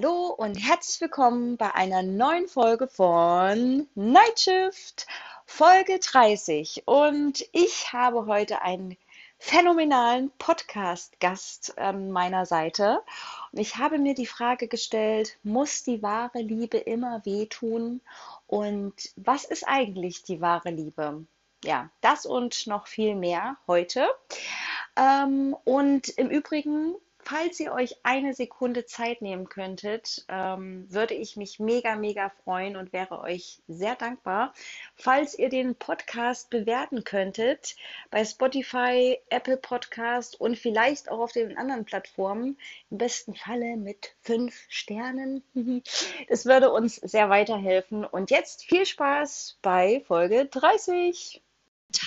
[0.00, 5.08] Hallo und herzlich willkommen bei einer neuen Folge von Night Shift,
[5.44, 6.84] Folge 30.
[6.86, 8.96] Und ich habe heute einen
[9.40, 13.00] phänomenalen Podcast-Gast an meiner Seite.
[13.50, 18.00] Und ich habe mir die Frage gestellt, muss die wahre Liebe immer wehtun?
[18.46, 21.26] Und was ist eigentlich die wahre Liebe?
[21.64, 24.06] Ja, das und noch viel mehr heute.
[24.94, 26.94] Ähm, und im Übrigen
[27.28, 32.76] falls ihr euch eine Sekunde Zeit nehmen könntet, ähm, würde ich mich mega, mega freuen
[32.76, 34.54] und wäre euch sehr dankbar,
[34.96, 37.76] falls ihr den Podcast bewerten könntet
[38.10, 42.58] bei Spotify, Apple Podcast und vielleicht auch auf den anderen Plattformen.
[42.90, 45.42] Im besten Falle mit fünf Sternen.
[46.28, 48.04] Das würde uns sehr weiterhelfen.
[48.04, 51.42] Und jetzt viel Spaß bei Folge 30.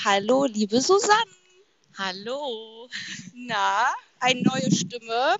[0.05, 1.31] Hallo, liebe Susanne.
[1.97, 2.87] Hallo.
[3.33, 5.35] Na, eine neue Stimme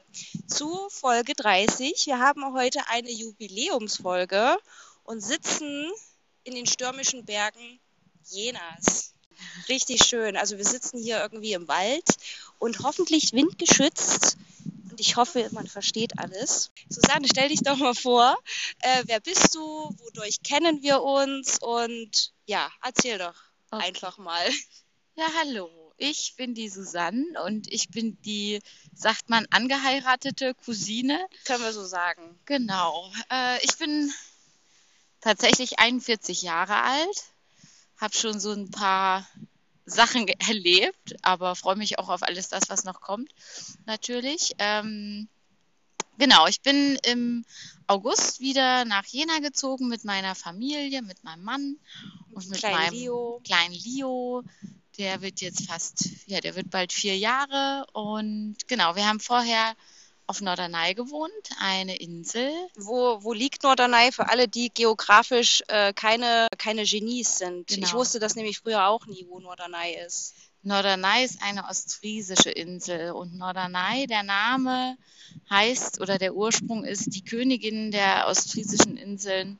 [0.48, 2.07] zu Folge 30.
[2.07, 4.57] Wir haben heute eine Jubiläumsfolge
[5.04, 5.90] und sitzen
[6.43, 7.79] in den stürmischen Bergen
[8.26, 9.13] Jenas.
[9.70, 10.35] Richtig schön.
[10.35, 12.05] Also wir sitzen hier irgendwie im Wald
[12.57, 14.38] und hoffentlich windgeschützt.
[14.90, 16.71] Und ich hoffe, man versteht alles.
[16.90, 18.35] Susanne, stell dich doch mal vor.
[18.79, 19.60] Äh, wer bist du?
[19.60, 21.60] Wodurch kennen wir uns?
[21.62, 23.35] Und ja, erzähl doch
[23.70, 23.85] okay.
[23.85, 24.49] einfach mal.
[25.16, 25.80] Ja, hallo.
[26.04, 28.60] Ich bin die Susanne und ich bin die,
[28.91, 31.24] sagt man, angeheiratete Cousine.
[31.46, 32.40] Können wir so sagen.
[32.46, 33.12] Genau.
[33.32, 34.12] Äh, ich bin
[35.20, 37.24] tatsächlich 41 Jahre alt,
[37.98, 39.27] habe schon so ein paar
[39.85, 43.32] Sachen erlebt, aber freue mich auch auf alles das, was noch kommt,
[43.85, 44.54] natürlich.
[44.57, 45.27] Ähm,
[46.18, 47.46] genau, ich bin im
[47.85, 51.77] August wieder nach Jena gezogen mit meiner Familie, mit meinem Mann
[52.32, 53.41] und mit Klein meinem Leo.
[53.44, 54.44] kleinen Leo.
[54.97, 57.85] Der wird jetzt fast, ja, der wird bald vier Jahre.
[57.93, 59.75] Und genau, wir haben vorher
[60.27, 62.51] auf Norderney gewohnt, eine Insel.
[62.75, 67.67] Wo, wo liegt Norderney für alle, die geografisch äh, keine, keine Genies sind?
[67.67, 67.85] Genau.
[67.85, 70.35] Ich wusste das nämlich früher auch nie, wo Norderney ist.
[70.63, 74.95] Norderney ist eine ostfriesische Insel und Norderney, der Name
[75.49, 79.59] heißt oder der Ursprung ist die Königin der ostfriesischen Inseln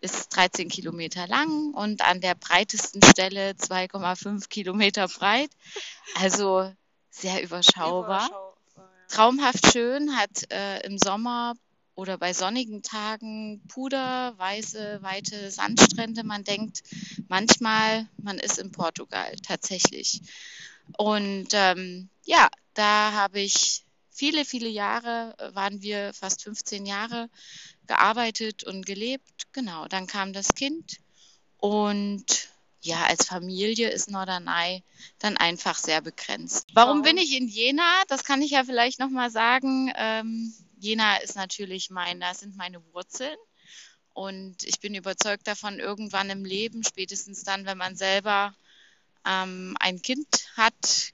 [0.00, 5.50] ist 13 Kilometer lang und an der breitesten Stelle 2,5 Kilometer breit.
[6.14, 6.72] Also
[7.10, 8.26] sehr überschaubar.
[8.26, 9.06] Überschaubar, ja.
[9.08, 11.54] Traumhaft schön, hat äh, im Sommer
[11.94, 16.24] oder bei sonnigen Tagen Puder, weiße, weite Sandstrände.
[16.24, 16.82] Man denkt
[17.28, 20.22] manchmal, man ist in Portugal, tatsächlich.
[20.96, 27.28] Und ähm, ja, da habe ich viele, viele Jahre, äh, waren wir fast 15 Jahre
[27.90, 29.48] gearbeitet und gelebt.
[29.52, 30.98] Genau, dann kam das Kind
[31.58, 32.48] und
[32.82, 34.84] ja, als Familie ist Norderney
[35.18, 36.68] dann einfach sehr begrenzt.
[36.72, 38.02] Warum bin ich in Jena?
[38.06, 39.92] Das kann ich ja vielleicht nochmal sagen.
[39.96, 43.36] Ähm, Jena ist natürlich mein, das sind meine Wurzeln.
[44.14, 48.54] Und ich bin überzeugt davon, irgendwann im Leben, spätestens dann, wenn man selber
[49.26, 51.12] ähm, ein Kind hat,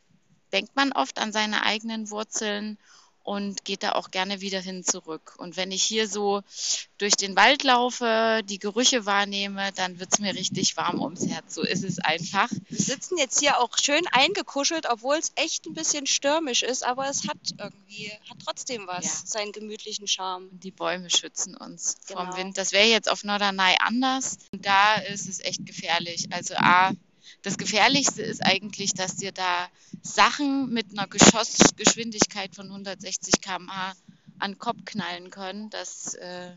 [0.52, 2.78] denkt man oft an seine eigenen Wurzeln
[3.26, 5.34] und geht da auch gerne wieder hin zurück.
[5.38, 6.42] Und wenn ich hier so
[6.98, 11.54] durch den Wald laufe, die Gerüche wahrnehme, dann wird's mir richtig warm ums Herz.
[11.54, 12.48] So ist es einfach.
[12.68, 17.08] Wir sitzen jetzt hier auch schön eingekuschelt, obwohl es echt ein bisschen stürmisch ist, aber
[17.08, 19.10] es hat irgendwie, hat trotzdem was, Ja.
[19.26, 20.48] seinen gemütlichen Charme.
[20.52, 22.24] Die Bäume schützen uns Genau.
[22.26, 22.56] vom Wind.
[22.58, 24.38] Das wäre jetzt auf Norderney anders.
[24.52, 26.28] Und da ist es echt gefährlich.
[26.32, 26.92] Also A,
[27.46, 29.68] das Gefährlichste ist eigentlich, dass dir da
[30.02, 33.94] Sachen mit einer Geschossgeschwindigkeit von 160 km/h
[34.40, 35.70] an den Kopf knallen können.
[35.70, 36.50] Das äh,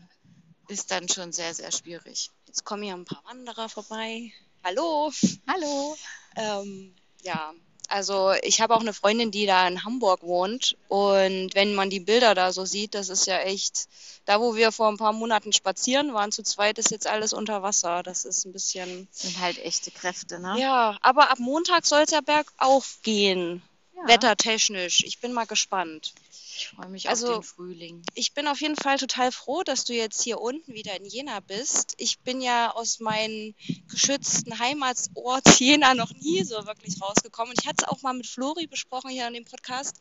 [0.66, 2.32] ist dann schon sehr, sehr schwierig.
[2.48, 4.32] Jetzt kommen hier ein paar Wanderer vorbei.
[4.64, 5.12] Hallo.
[5.46, 5.96] Hallo.
[6.34, 6.92] Ähm,
[7.22, 7.54] ja,
[7.90, 10.76] also ich habe auch eine Freundin, die da in Hamburg wohnt.
[10.88, 13.88] Und wenn man die Bilder da so sieht, das ist ja echt,
[14.24, 17.62] da wo wir vor ein paar Monaten spazieren waren, zu zweit ist jetzt alles unter
[17.62, 18.02] Wasser.
[18.02, 19.08] Das ist ein bisschen.
[19.10, 20.56] Sind halt echte Kräfte, ne?
[20.58, 23.62] Ja, aber ab Montag soll es ja bergauf gehen.
[24.02, 24.08] Ja.
[24.08, 25.02] Wettertechnisch.
[25.04, 26.14] Ich bin mal gespannt.
[26.56, 28.02] Ich freue mich Also- auf den Frühling.
[28.14, 31.40] Ich bin auf jeden Fall total froh, dass du jetzt hier unten wieder in Jena
[31.40, 31.94] bist.
[31.96, 33.54] Ich bin ja aus meinem
[33.88, 37.52] geschützten Heimatsort Jena noch nie so wirklich rausgekommen.
[37.52, 39.96] Und ich hatte es auch mal mit Flori besprochen hier an dem Podcast.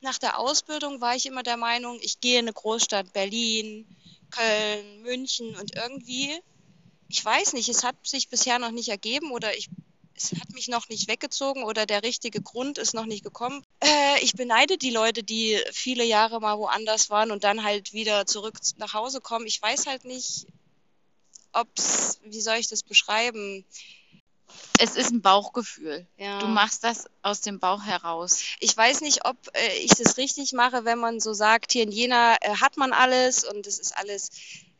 [0.00, 3.86] Nach der Ausbildung war ich immer der Meinung, ich gehe in eine Großstadt, Berlin,
[4.30, 6.32] Köln, München und irgendwie,
[7.08, 9.68] ich weiß nicht, es hat sich bisher noch nicht ergeben oder ich
[10.16, 13.62] es hat mich noch nicht weggezogen oder der richtige Grund ist noch nicht gekommen.
[13.80, 18.26] Äh, ich beneide die Leute, die viele Jahre mal woanders waren und dann halt wieder
[18.26, 19.46] zurück nach Hause kommen.
[19.46, 20.46] Ich weiß halt nicht,
[21.52, 23.64] ob's, wie soll ich das beschreiben?
[24.78, 26.06] es ist ein Bauchgefühl.
[26.16, 26.38] Ja.
[26.38, 28.42] Du machst das aus dem Bauch heraus.
[28.60, 31.92] Ich weiß nicht, ob äh, ich das richtig mache, wenn man so sagt, hier in
[31.92, 34.30] Jena äh, hat man alles und es ist alles,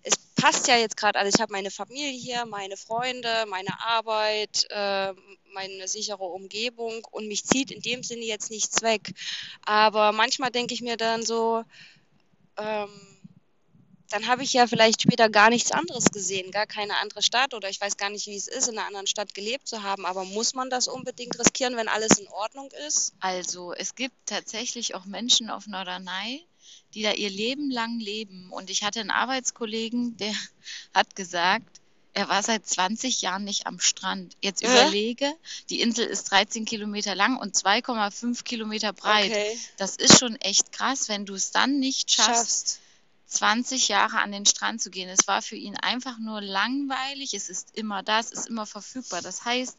[0.07, 1.35] es passt ja jetzt gerade alles.
[1.35, 5.13] Ich habe meine Familie hier, meine Freunde, meine Arbeit, äh,
[5.53, 9.13] meine sichere Umgebung und mich zieht in dem Sinne jetzt nichts weg.
[9.65, 11.65] Aber manchmal denke ich mir dann so,
[12.57, 12.89] ähm,
[14.11, 17.69] dann habe ich ja vielleicht später gar nichts anderes gesehen, gar keine andere Stadt oder
[17.69, 20.07] ich weiß gar nicht, wie es ist, in einer anderen Stadt gelebt zu haben.
[20.07, 23.15] Aber muss man das unbedingt riskieren, wenn alles in Ordnung ist?
[23.19, 26.47] Also es gibt tatsächlich auch Menschen auf Norderney,
[26.97, 28.51] die da ihr Leben lang leben.
[28.51, 30.33] Und ich hatte einen Arbeitskollegen, der
[30.95, 31.81] hat gesagt,
[32.15, 34.35] er war seit 20 Jahren nicht am Strand.
[34.41, 34.67] Jetzt Äh?
[34.69, 35.31] überlege,
[35.69, 39.31] die Insel ist 13 Kilometer lang und 2,5 Kilometer breit.
[39.31, 39.59] Okay.
[39.77, 42.81] Das ist schon echt krass, wenn du es dann nicht schaffst, Schaffst.
[43.27, 45.11] 20 Jahre an den Strand zu gehen.
[45.11, 47.35] Es war für ihn einfach nur langweilig.
[47.35, 49.21] Es ist immer da, es ist immer verfügbar.
[49.21, 49.77] Das heißt,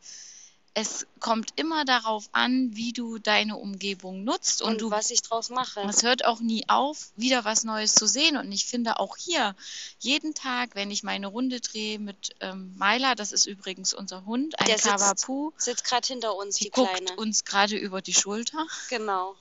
[0.79, 5.23] es kommt immer darauf an, wie du deine Umgebung nutzt und, Und, du was ich
[5.23, 5.81] draus mache.
[5.89, 8.37] es hört auch nie auf, wieder was Neues zu sehen.
[8.37, 9.55] Und ich finde auch hier,
[9.97, 14.59] jeden Tag, wenn ich meine Runde drehe mit ähm, Myla, das ist übrigens unser Hund,
[14.59, 17.15] ein Der sitzt- Kavapu, Sitzt gerade hinter uns, die, die, guckt Kleine.
[17.15, 18.67] uns gerade über die Schulter.
[18.91, 19.35] Genau.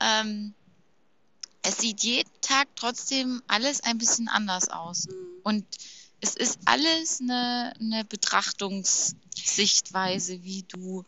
[0.00, 0.54] Ähm,
[1.62, 5.06] es sieht jeden Tag trotzdem alles ein bisschen anders aus.
[5.06, 5.14] Mhm.
[5.44, 5.64] Und
[6.20, 11.04] es ist alles eine, eine Betrachtungssichtweise, wie du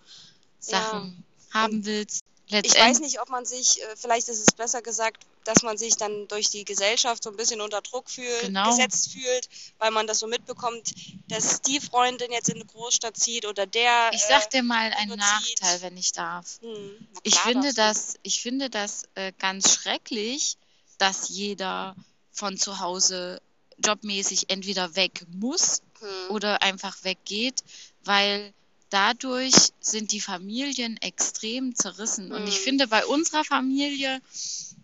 [0.58, 2.22] Sachen haben willst.
[2.62, 5.94] Ich weiß nicht, ob man sich, äh, vielleicht ist es besser gesagt, dass man sich
[5.96, 8.68] dann durch die Gesellschaft so ein bisschen unter Druck fühlt, Genau.
[8.68, 9.48] gesetzt fühlt,
[9.78, 10.92] weil man das so mitbekommt,
[11.28, 14.10] dass die Freundin jetzt in eine Großstadt zieht oder der.
[14.12, 15.60] ich äh, sag dir mal einen überzieht.
[15.62, 16.58] Nachteil, wenn ich darf.
[16.60, 20.56] hm, Ich finde das, ich finde das äh, ganz schrecklich,
[20.98, 21.94] dass jeder
[22.32, 23.40] von zu Hause
[23.84, 26.06] jobmäßig entweder weg muss du.
[26.06, 26.34] Hm.
[26.34, 27.62] oder einfach weggeht,
[28.04, 28.52] weil
[28.88, 32.32] dadurch sind die Familien extrem zerrissen.
[32.32, 32.64] Und ich Mhm.
[32.64, 34.20] finde bei unserer Familie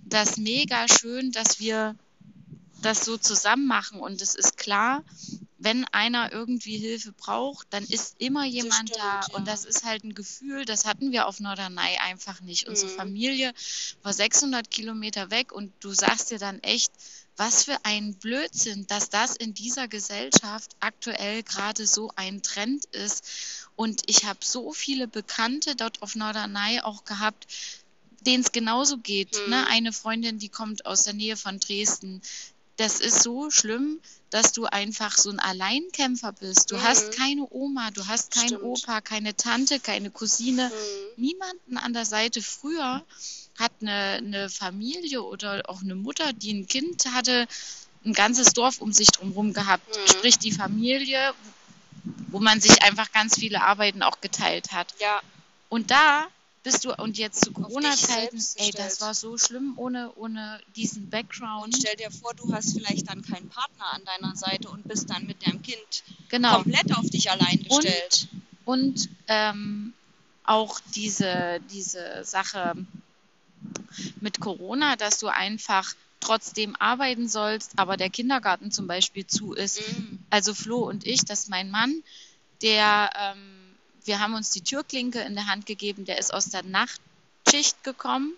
[0.05, 1.97] das mega schön, dass wir
[2.83, 4.01] das so zusammen machen.
[4.01, 5.03] Und es ist klar,
[5.59, 9.21] wenn einer irgendwie Hilfe braucht, dann ist immer jemand stimmt, da.
[9.21, 9.27] ja.
[9.33, 12.69] Und das ist halt ein Gefühl, das hatten wir auf Norderney einfach nicht.
[12.69, 12.97] Unsere Mhm.
[12.97, 13.53] Familie
[14.03, 16.93] war 600 Kilometer weg und du sagst dir dann echt,
[17.37, 23.25] was für ein Blödsinn, dass das in dieser Gesellschaft aktuell gerade so ein Trend ist.
[23.77, 27.47] Und ich habe so viele Bekannte dort auf Norderney auch gehabt,
[28.21, 29.39] denen es genauso geht.
[29.45, 29.51] Mhm.
[29.51, 29.67] Ne?
[29.67, 32.23] Eine Freundin, die kommt aus der Nähe von Dresden.
[32.79, 34.01] Das ist so schlimm,
[34.31, 36.71] dass du einfach so ein Alleinkämpfer bist.
[36.71, 36.83] Du Mhm.
[36.83, 38.65] hast keine Oma, du hast keinen Stimmt.
[38.65, 40.75] Opa, keine Tante, keine Cousine, Hm.
[41.23, 42.43] niemanden an der Seite.
[42.43, 43.05] Früher
[43.59, 47.47] hat eine, eine Familie oder auch eine Mutter, die ein Kind hatte,
[48.05, 49.87] ein ganzes Dorf um sich drumherum gehabt.
[49.89, 50.09] Mhm.
[50.11, 51.35] Sprich die Familie,
[52.29, 54.95] wo man sich einfach ganz viele Arbeiten auch geteilt hat.
[55.01, 55.21] Ja,
[55.69, 56.27] Und da
[56.63, 61.65] bist du, und jetzt zu Corona-Zeiten, ey, das war so schlimm ohne, ohne diesen Background.
[61.67, 65.09] und stell dir vor, du hast vielleicht dann keinen Partner an deiner Seite und bist
[65.09, 66.57] dann mit deinem Kind Genau.
[66.57, 68.27] komplett auf dich allein gestellt.
[68.65, 69.93] Und ähm,
[70.43, 72.75] auch diese, diese Sache
[74.21, 79.81] mit Corona, dass du einfach trotzdem arbeiten sollst, aber der Kindergarten zum Beispiel zu ist.
[79.81, 80.19] Mhm.
[80.31, 82.03] Also Flo und ich, das ist mein Mann,
[82.63, 83.75] der, ähm,
[84.05, 88.33] wir haben uns die Türklinke in der Hand gegeben, der ist aus der Nachtschicht gekommen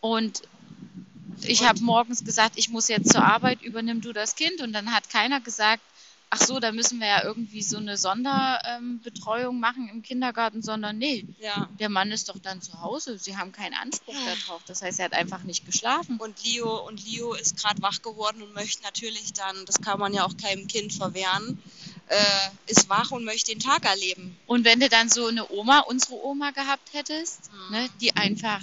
[0.00, 0.42] und
[1.42, 4.92] ich habe morgens gesagt, ich muss jetzt zur Arbeit, übernimm du das Kind und dann
[4.92, 5.82] hat keiner gesagt,
[6.30, 11.24] ach so, da müssen wir ja irgendwie so eine Sonderbetreuung machen im Kindergarten, sondern nee,
[11.38, 11.68] Ja.
[11.78, 14.14] der Mann ist doch dann zu Hause, sie haben keinen Anspruch
[14.46, 14.62] darauf.
[14.66, 16.18] Das heißt, er hat einfach nicht geschlafen.
[16.18, 20.12] Und Leo, und Leo ist gerade wach geworden und möchte natürlich dann, das kann man
[20.14, 21.62] ja auch keinem Kind verwehren,
[22.08, 24.36] äh, ist wach und möchte den Tag erleben.
[24.46, 27.76] Und wenn du dann so eine Oma, unsere Oma gehabt hättest, Mhm.
[27.76, 28.60] ne, die einfach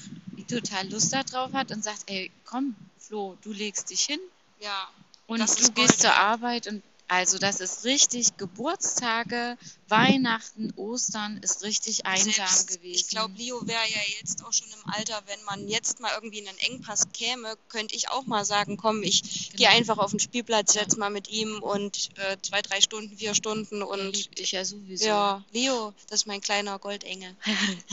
[0.49, 4.19] total Lust darauf hat und sagt, ey, komm, Flo, du legst dich hin
[4.59, 4.89] Ja.
[5.27, 6.13] und du gehst zur.
[6.13, 9.57] Arbeit und also das ist richtig Geburtstage,
[9.87, 12.95] Weihnachten, Ostern ist richtig einsam Selbst, gewesen.
[12.95, 16.39] Ich glaube, Leo wäre ja jetzt auch schon im Alter, wenn man jetzt mal irgendwie
[16.39, 19.77] in einen Engpass käme, könnte ich auch mal sagen, komm, ich gehe Genau.
[19.77, 20.81] einfach auf den Spielplatz, Ja.
[20.81, 24.65] setz mal mit ihm und äh, zwei, drei Stunden, vier Stunden und lieb ich ja
[24.65, 25.05] sowieso.
[25.05, 27.35] ja, Leo, das ist mein kleiner Goldengel.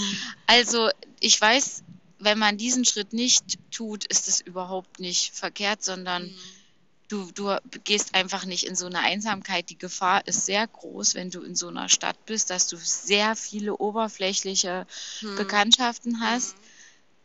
[0.47, 0.89] Also
[1.21, 1.83] ich weiß,
[2.19, 6.39] wenn man diesen Schritt nicht tut, ist es überhaupt nicht verkehrt, sondern Mhm.
[7.11, 9.69] Du, du gehst einfach nicht in so eine Einsamkeit.
[9.69, 13.37] Die Gefahr ist sehr groß, wenn du in so einer Stadt bist, dass du sehr
[13.37, 14.87] viele oberflächliche
[15.21, 15.37] Hm.
[15.37, 16.61] Bekanntschaften hast, Mhm.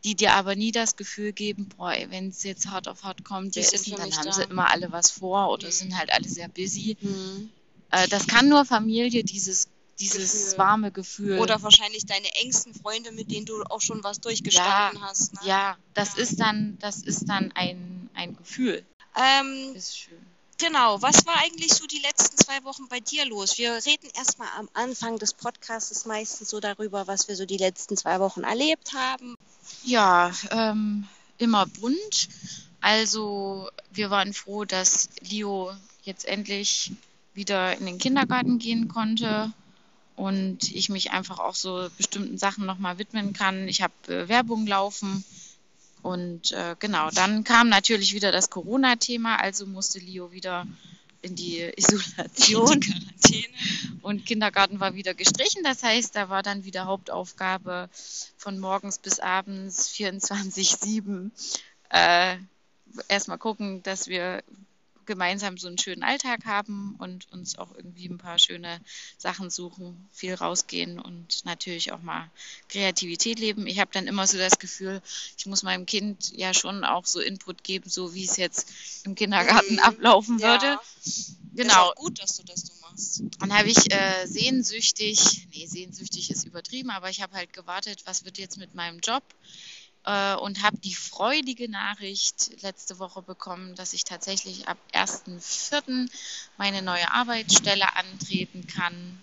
[0.04, 3.54] die dir aber nie das Gefühl geben, boah, wenn es jetzt hart auf hart kommt,
[3.54, 4.32] Die ist dann haben da.
[4.32, 5.72] sie immer alle was vor oder Mhm.
[5.72, 6.96] sind halt alle sehr busy.
[7.00, 7.50] Mhm.
[7.90, 10.58] Äh, das kann nur Familie, dieses dieses Gefühl.
[10.58, 11.38] warme Gefühl.
[11.38, 15.32] Oder wahrscheinlich deine engsten Freunde, mit denen du auch schon was durchgestanden hast.
[15.32, 15.40] Ne?
[15.44, 16.22] ja, das Ja.
[16.22, 18.84] ist dann, das ist dann ein, ein Gefühl.
[19.16, 20.26] Ähm, Ist schön.
[20.58, 23.58] Genau, was war eigentlich so die letzten zwei Wochen bei dir los?
[23.58, 27.96] Wir reden erstmal am Anfang des Podcasts meistens so darüber, was wir so die letzten
[27.96, 29.36] zwei Wochen erlebt haben.
[29.84, 31.06] Ja, ähm,
[31.36, 32.28] immer bunt.
[32.80, 35.72] Also wir waren froh, dass Leo
[36.04, 36.92] jetzt endlich
[37.34, 39.52] wieder in den Kindergarten gehen konnte
[40.14, 43.68] und ich mich einfach auch so bestimmten Sachen nochmal widmen kann.
[43.68, 45.22] Ich habe äh, Werbung laufen
[46.06, 50.64] und äh, genau, dann kam natürlich wieder das Corona-Thema, also musste Leo wieder
[51.20, 52.78] in die Isolation.
[52.78, 53.54] Quarantäne.
[54.02, 55.64] Und Kindergarten war wieder gestrichen.
[55.64, 57.90] Das heißt, da war dann wieder Hauptaufgabe
[58.36, 61.32] von morgens bis abends 24-7.
[61.90, 62.36] Äh,
[63.08, 64.44] erstmal gucken, dass wir
[65.06, 68.80] gemeinsam so einen schönen Alltag haben und uns auch irgendwie ein paar schöne
[69.18, 72.30] Sachen suchen, viel rausgehen und natürlich auch mal
[72.68, 73.66] Kreativität leben.
[73.66, 75.00] Ich habe dann immer so das Gefühl,
[75.38, 78.70] ich muss meinem Kind ja schon auch so Input geben, so wie es jetzt
[79.04, 79.78] im Kindergarten Mhm.
[79.80, 80.66] ablaufen würde.
[80.66, 81.90] Ja, Ist Genau.
[81.90, 83.22] auch gut, dass du das so machst.
[83.38, 88.24] Dann habe ich äh, sehnsüchtig, nee, sehnsüchtig ist übertrieben, aber ich habe halt gewartet, was
[88.24, 89.22] wird jetzt mit meinem Job
[90.06, 96.08] äh, und habe die freudige Nachricht letzte Woche bekommen, dass ich tatsächlich ab 1.4.
[96.56, 99.22] meine neue Arbeitsstelle antreten kann.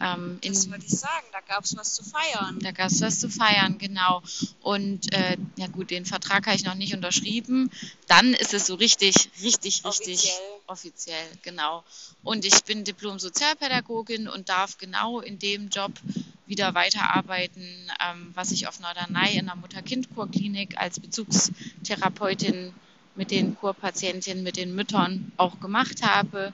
[0.00, 2.58] Ähm, Das wollte ich sagen, da gab es was zu feiern.
[2.60, 4.22] da gab es was zu feiern, genau.
[4.60, 7.70] Und äh, ja gut, den Vertrag habe ich noch nicht unterschrieben.
[8.08, 10.32] Dann ist es so richtig, richtig, richtig Offiziell.
[10.66, 11.84] offiziell, genau.
[12.24, 15.92] Und ich bin Diplom-Sozialpädagogin und darf genau in dem Job
[16.46, 22.74] wieder weiterarbeiten, ähm, was ich auf Norderney in der Mutter-Kind-Kurklinik als Bezugstherapeutin
[23.14, 26.52] mit den Kurpatientinnen, mit den Müttern auch gemacht habe.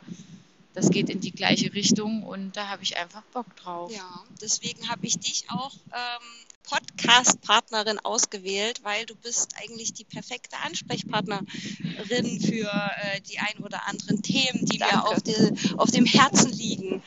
[0.75, 3.93] Das geht in die gleiche Richtung und da habe ich einfach Bock drauf.
[3.93, 6.27] Ja, deswegen habe ich dich auch ähm,
[6.71, 14.23] Podcast-Partnerin ausgewählt, weil du bist eigentlich die perfekte Ansprechpartnerin für äh, die ein oder anderen
[14.23, 15.09] Themen, die mir Danke.
[15.09, 17.03] auf, die, auf dem Herzen liegen.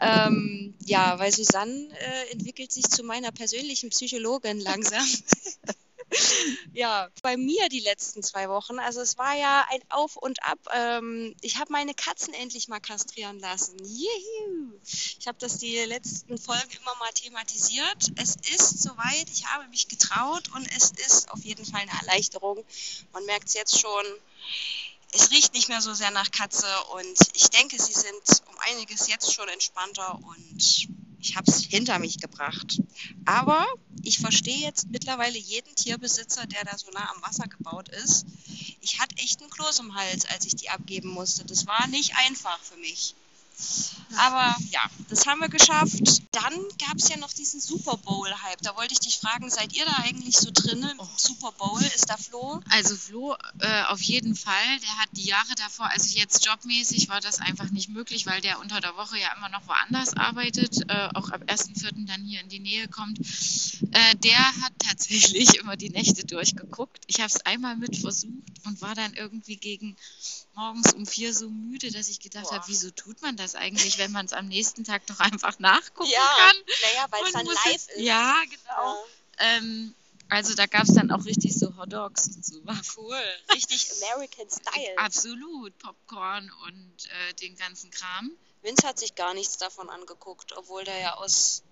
[0.00, 5.04] Ähm, ja, weil Susanne äh, entwickelt sich zu meiner persönlichen Psychologin langsam.
[6.72, 8.78] ja, bei mir die letzten zwei Wochen.
[8.78, 10.58] Also es war ja ein Auf und Ab.
[10.72, 13.76] Ähm, ich habe meine Katzen endlich mal kastrieren lassen.
[13.84, 14.72] Juhu.
[15.18, 18.12] Ich habe das die letzten Folgen immer mal thematisiert.
[18.16, 19.28] Es ist soweit.
[19.32, 22.64] Ich habe mich getraut und es ist auf jeden Fall eine Erleichterung.
[23.12, 24.04] Man merkt es jetzt schon.
[25.12, 29.08] Es riecht nicht mehr so sehr nach Katze und ich denke, sie sind um einiges
[29.08, 30.88] jetzt schon entspannter und
[31.26, 32.80] ich habe es hinter mich gebracht.
[33.24, 33.66] Aber
[34.02, 38.26] ich verstehe jetzt mittlerweile jeden Tierbesitzer, der da so nah am Wasser gebaut ist.
[38.80, 41.44] Ich hatte echt einen Kloß im Hals, als ich die abgeben musste.
[41.44, 43.14] Das war nicht einfach für mich.
[44.18, 46.22] Aber ja, das haben wir geschafft.
[46.32, 48.62] Dann gab es ja noch diesen Super Bowl-Hype.
[48.62, 50.86] Da wollte ich dich fragen, seid ihr da eigentlich so drin?
[50.98, 51.06] Oh.
[51.16, 52.60] Super Bowl, ist da Flo?
[52.70, 57.20] Also Flo, äh, auf jeden Fall, der hat die Jahre davor, also jetzt jobmäßig war
[57.20, 61.08] das einfach nicht möglich, weil der unter der Woche ja immer noch woanders arbeitet, äh,
[61.14, 62.06] auch ab 1.4.
[62.06, 63.18] dann hier in die Nähe kommt.
[63.18, 67.04] Äh, der hat tatsächlich immer die Nächte durchgeguckt.
[67.06, 68.32] Ich habe es einmal mit versucht
[68.64, 69.96] und war dann irgendwie gegen
[70.54, 74.12] morgens um vier so müde, dass ich gedacht habe, wieso tut man das eigentlich, wenn
[74.12, 76.56] man es am nächsten Tag doch einfach nachgucken Ja, kann?
[76.82, 78.00] naja, weil es dann live jetzt- ist.
[78.00, 79.06] Ja, genau.
[79.38, 79.94] Ähm,
[80.28, 82.64] also da gab es dann auch richtig so Hot Dogs und so.
[82.66, 83.22] War Cool.
[83.52, 84.98] Richtig American Style.
[84.98, 88.32] Absolut, Popcorn und äh, den ganzen Kram.
[88.62, 91.62] Vince hat sich gar nichts davon angeguckt, obwohl der ja aus.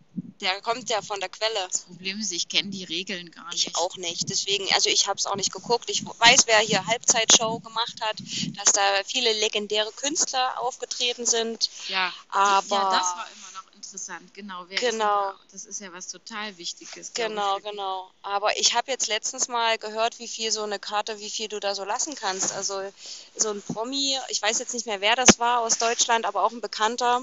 [0.44, 1.58] Der kommt ja von der Quelle.
[1.68, 3.66] Das Problem ist, ich kenne die Regeln gar nicht.
[3.68, 4.28] Ich auch nicht.
[4.28, 5.88] Deswegen, also ich habe es auch nicht geguckt.
[5.88, 8.16] Ich weiß, wer hier Halbzeitshow gemacht hat,
[8.58, 11.70] dass da viele legendäre Künstler aufgetreten sind.
[11.88, 14.34] Ja, Aber- ja, das war immer noch interessant.
[14.34, 15.30] Genau, wer Genau.
[15.30, 17.14] Ist das ist ja was total Wichtiges.
[17.14, 18.10] Genau, genau.
[18.20, 21.58] Aber ich habe jetzt letztens mal gehört, wie viel so eine Karte, wie viel du
[21.58, 22.52] da so lassen kannst.
[22.52, 22.82] Also
[23.34, 26.52] so ein Promi, ich weiß jetzt nicht mehr, wer das war aus Deutschland, aber auch
[26.52, 27.22] ein bekannter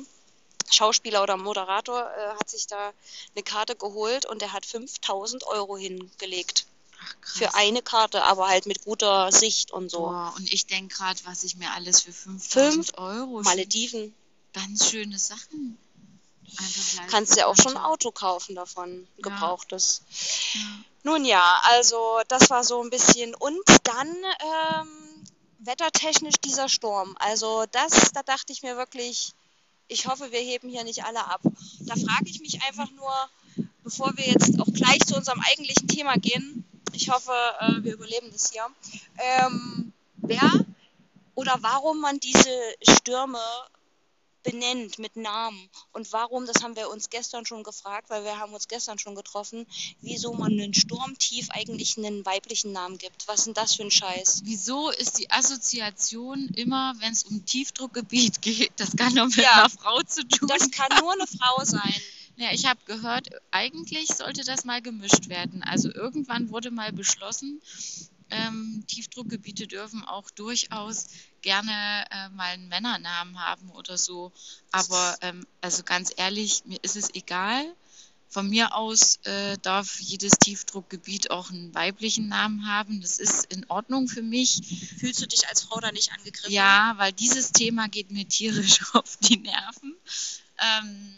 [0.70, 2.92] Schauspieler oder Moderator äh, hat sich da
[3.36, 6.66] eine Karte geholt und der hat 5000 Euro hingelegt
[7.04, 7.38] Ach, krass.
[7.38, 10.00] für eine Karte, aber halt mit guter Sicht und so.
[10.00, 14.14] Boah, und ich denke gerade, was ich mir alles für 5000 Euro Malediven.
[14.54, 15.78] ganz schöne Sachen
[17.10, 17.84] Kannst ja auch schon ein.
[17.84, 19.24] Auto kaufen davon, Ja.
[19.30, 20.02] gebrauchtes.
[20.54, 20.60] Ja.
[21.04, 23.34] Nun ja, also das war so ein bisschen.
[23.36, 25.24] Und dann ähm,
[25.60, 27.16] wettertechnisch dieser Sturm.
[27.20, 29.32] Also das, da dachte ich mir wirklich,
[29.92, 31.42] ich hoffe, wir heben hier nicht alle ab.
[31.82, 33.12] Da frage ich mich einfach nur,
[33.84, 38.30] bevor wir jetzt auch gleich zu unserem eigentlichen Thema gehen, ich hoffe, äh, wir überleben
[38.32, 38.66] das hier,
[39.18, 40.66] ähm, wer
[41.36, 43.40] oder warum man diese Stürme
[44.44, 45.70] benennt mit Namen.
[45.92, 49.16] Und warum, das haben wir uns gestern schon gefragt, weil wir haben uns gestern schon
[49.16, 49.66] getroffen,
[50.02, 53.28] wieso man einen Sturmtief eigentlich einen weiblichen Namen gibt.
[53.28, 54.42] Was ist denn das für ein Scheiß?
[54.46, 59.52] Wieso ist die Assoziation immer, wenn es um Tiefdruckgebiet geht, das kann doch mit Ja.
[59.54, 62.02] einer Frau zu tun Das kann nur eine Frau sein.
[62.38, 65.64] Ja, ich habe gehört, eigentlich sollte das mal gemischt werden.
[65.64, 67.62] Also irgendwann wurde mal beschlossen,
[68.32, 71.08] ähm, Tiefdruckgebiete dürfen auch durchaus
[71.42, 74.32] gerne äh, mal einen Männernamen haben oder so.
[74.72, 77.66] Aber ähm, also ganz ehrlich, mir ist es egal.
[78.30, 83.02] Von mir aus äh, darf jedes Tiefdruckgebiet auch einen weiblichen Namen haben.
[83.02, 84.96] Das ist in Ordnung für mich.
[85.00, 86.54] Fühlst du dich als Frau da nicht angegriffen?
[86.54, 89.98] Ja, weil dieses Thema geht mir tierisch auf die Nerven.
[90.60, 91.16] Ähm,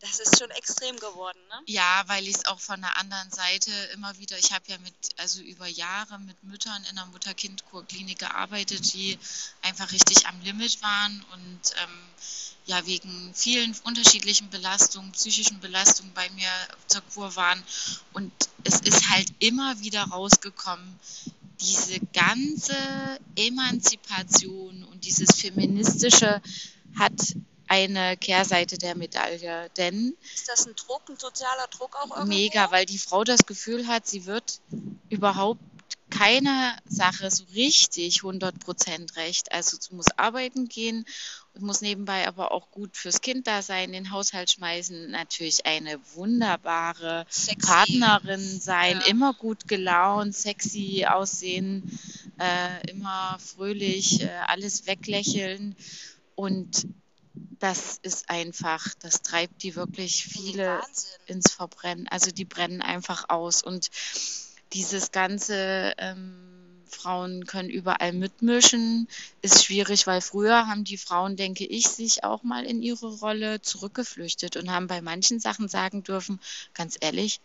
[0.00, 1.62] Das ist schon extrem geworden, ne?
[1.66, 4.94] Ja, weil ich es auch von der anderen Seite immer wieder, ich habe ja mit,
[5.16, 9.18] also über Jahre mit Müttern in der Mutter-Kind-Kurklinik gearbeitet, die
[9.62, 11.98] einfach richtig am Limit waren und ähm,
[12.66, 16.50] ja wegen vielen unterschiedlichen Belastungen, psychischen Belastungen bei mir
[16.88, 17.62] zur Kur waren.
[18.12, 18.32] Und
[18.64, 21.00] es ist halt immer wieder rausgekommen,
[21.60, 22.76] diese ganze
[23.34, 26.42] Emanzipation und dieses Feministische
[26.98, 27.12] hat
[27.68, 32.26] eine Kehrseite der Medaille, denn Ist das ein Druck, ein sozialer Druck auch irgendwo?
[32.34, 34.60] Mega, weil die Frau das Gefühl hat, sie wird
[35.08, 35.60] überhaupt
[36.08, 39.50] keine Sache so richtig 100% recht.
[39.50, 41.04] Also sie muss arbeiten gehen
[41.54, 45.98] und muss nebenbei aber auch gut fürs Kind da sein, den Haushalt schmeißen, natürlich eine
[46.14, 47.56] wunderbare Sexy.
[47.66, 49.06] Partnerin sein, Ja.
[49.08, 51.98] immer gut gelaunt, sexy aussehen,
[52.38, 55.74] äh, immer fröhlich, äh, alles weglächeln
[56.36, 56.86] und
[57.58, 61.10] das ist einfach, das treibt die wirklich viele Wahnsinn.
[61.26, 62.08] ins Verbrennen.
[62.08, 63.62] Also die brennen einfach aus.
[63.62, 63.90] Und
[64.72, 69.08] dieses ganze ähm, Frauen können überall mitmischen,
[69.42, 73.60] ist schwierig, weil früher haben die Frauen, denke ich, sich auch mal in ihre Rolle
[73.60, 76.40] zurückgeflüchtet und haben bei manchen Sachen sagen dürfen,
[76.74, 77.40] ganz ehrlich,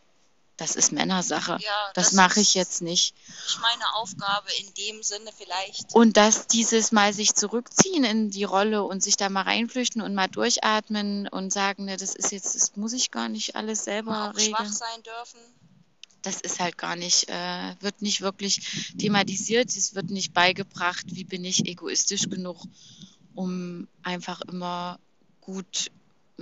[0.62, 1.58] das ist Männersache.
[1.60, 3.16] Ja, das das mache ich jetzt nicht.
[3.16, 5.96] Nicht meine Aufgabe in dem Sinne vielleicht.
[5.96, 10.14] Und dass dieses Mal sich zurückziehen in die Rolle und sich da mal reinflüchten und
[10.14, 14.30] mal durchatmen und sagen, ne, das ist jetzt, das muss ich gar nicht alles selber
[14.30, 14.72] auch schwach regeln.
[14.72, 15.40] sein dürfen.
[16.22, 21.24] Das ist halt gar nicht, äh, wird nicht wirklich thematisiert, es wird nicht beigebracht, wie
[21.24, 22.64] bin ich egoistisch genug,
[23.34, 25.00] um einfach immer
[25.40, 25.90] gut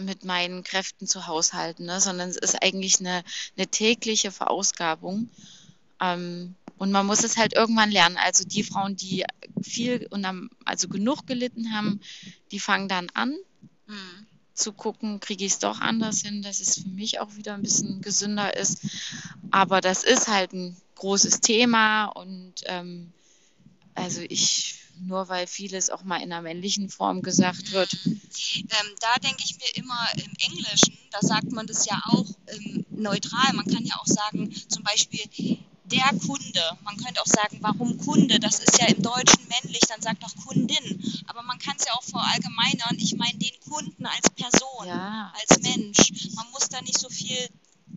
[0.05, 2.01] mit meinen Kräften zu haushalten, ne?
[2.01, 3.23] sondern es ist eigentlich eine,
[3.57, 5.29] eine tägliche Verausgabung.
[6.01, 8.17] Ähm, und man muss es halt irgendwann lernen.
[8.17, 9.25] Also die Frauen, die
[9.61, 11.99] viel und am, also genug gelitten haben,
[12.51, 13.35] die fangen dann an
[13.89, 14.27] Hm.
[14.53, 17.63] zu gucken, kriege ich es doch anders hin, dass es für mich auch wieder ein
[17.63, 18.81] bisschen gesünder ist.
[19.49, 23.11] Aber das ist halt ein großes Thema und ähm,
[23.95, 27.97] also ich, nur weil vieles auch mal in einer männlichen Form gesagt wird,
[28.55, 32.85] Ähm, da denke ich mir immer im Englischen, da sagt man das ja auch ähm,
[32.89, 33.53] neutral.
[33.53, 36.61] Man kann ja auch sagen, zum Beispiel der Kunde.
[36.83, 38.39] Man könnte auch sagen, warum Kunde?
[38.39, 41.23] Das ist ja im Deutschen männlich, dann sagt doch Kundin.
[41.27, 42.97] Aber man kann es ja auch verallgemeinern.
[42.97, 46.33] Ich meine den Kunden als Person, ja, als Mensch.
[46.35, 47.49] Man muss da nicht so viel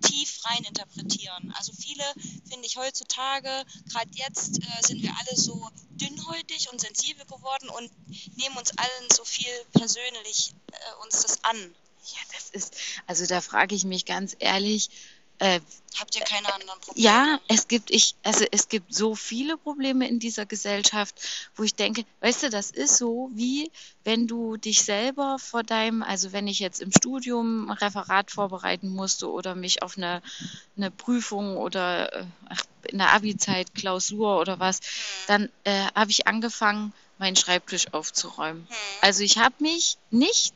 [0.02, 1.52] tief rein interpretieren.
[1.56, 2.04] Also viele,
[2.48, 7.90] finde ich, heutzutage, gerade jetzt äh, sind wir alle so dünnhäutig und sensibel geworden und
[8.36, 11.56] nehmen uns allen so viel persönlich äh, uns das an.
[11.58, 14.90] ja, das ist, also da frage ich mich ganz ehrlich,
[15.38, 15.60] äh,
[15.98, 17.06] Habt ihr keine anderen Probleme?
[17.06, 21.20] Ja, es gibt ich, also es gibt so viele Probleme in dieser Gesellschaft,
[21.54, 23.70] wo ich denke, weißt du, das ist so wie
[24.04, 28.88] wenn du dich selber vor deinem, also wenn ich jetzt im Studium ein Referat vorbereiten
[28.88, 30.22] musste oder mich auf eine,
[30.76, 34.80] eine Prüfung oder äh, ach, in der Abi-Zeit Klausur oder was,
[35.26, 38.66] dann äh, habe ich angefangen, meinen Schreibtisch aufzuräumen.
[38.68, 38.76] Hm.
[39.02, 40.54] Also ich habe mich nicht,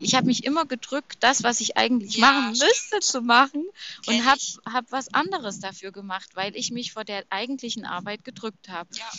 [0.00, 2.70] ich habe mich immer gedrückt, das, was ich eigentlich Ja, machen stimmt.
[2.70, 3.66] müsste, zu machen
[4.06, 4.58] und Kenn habe ich.
[4.66, 8.88] hab was anderes dafür gemacht, weil ich mich vor der eigentlichen Arbeit gedrückt habe.
[8.94, 9.10] Ja.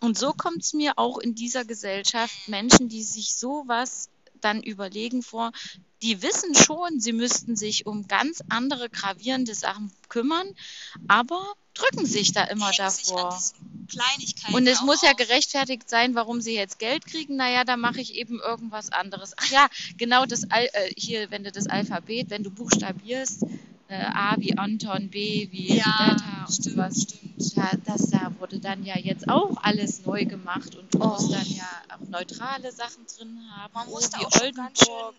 [0.00, 4.08] Und so kommt es mir auch in dieser Gesellschaft Menschen, die sich sowas
[4.40, 5.50] dann überlegen vor,
[6.02, 10.46] die wissen schon, sie müssten sich um ganz andere gravierende Sachen kümmern,
[11.08, 11.44] aber
[11.78, 13.38] drücken sich da immer davor.
[14.52, 17.36] Und es muss ja gerechtfertigt sein, warum sie jetzt Geld kriegen.
[17.36, 19.32] Naja, da mache ich eben irgendwas anderes.
[19.36, 23.44] Ach ja, genau das Al äh, hier, wenn du das Alphabet, wenn du buchstabierst,
[23.88, 27.02] äh, A wie Anton, B wie Ja, Beta und stimmt, sowas.
[27.02, 27.54] stimmt.
[27.56, 31.08] Ja, das da wurde dann ja jetzt auch alles neu gemacht und du Oh.
[31.08, 33.72] musst dann ja auch neutrale Sachen drin haben.
[33.72, 35.14] Man muss da auch schon ganz schön.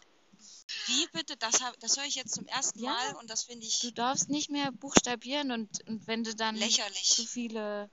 [0.87, 1.35] Wie bitte?
[1.37, 2.91] Das, hab, das höre ich jetzt zum ersten Ja.
[2.91, 6.55] Mal und das finde ich Du darfst nicht mehr buchstabieren und, und wenn du dann
[6.55, 7.03] lächerlich.
[7.09, 7.89] zu viele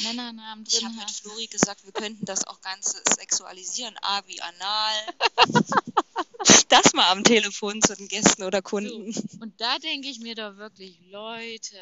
[0.00, 1.10] Männernamen Ich drin habe mit.
[1.10, 3.94] Flori gesagt, wir könnten das auch Ganze sexualisieren.
[4.02, 4.94] A wie anal.
[6.68, 9.14] das mal am Telefon zu den Gästen oder Kunden.
[9.40, 11.76] Und da denke ich mir doch wirklich, Leute,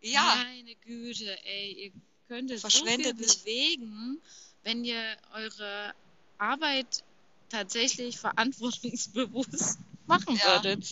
[0.00, 1.92] Ja, meine Güte, ey, ihr
[2.28, 3.40] könntet so Verschwendet viel nicht.
[3.44, 4.22] bewegen,
[4.62, 5.94] wenn ihr eure
[6.38, 7.02] Arbeit
[7.54, 10.62] tatsächlich verantwortungsbewusst machen Ja.
[10.62, 10.84] würdet.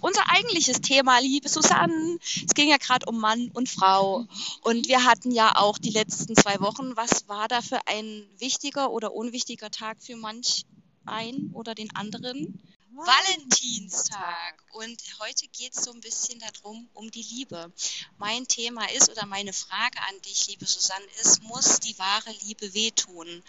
[0.00, 4.26] unser eigentliches Thema, liebe Susanne, es ging ja gerade um Mann und Frau.
[4.62, 8.90] Und wir hatten ja auch die letzten zwei Wochen, was war da für ein wichtiger
[8.90, 10.64] oder unwichtiger Tag für manch
[11.06, 12.60] ein oder den anderen?
[12.96, 14.54] Valentinstag.
[14.72, 17.72] Und heute geht es so ein bisschen darum, um die Liebe.
[18.18, 22.72] Mein Thema ist oder meine Frage an dich, liebe Susanne, ist, muss die wahre Liebe
[22.74, 23.42] wehtun?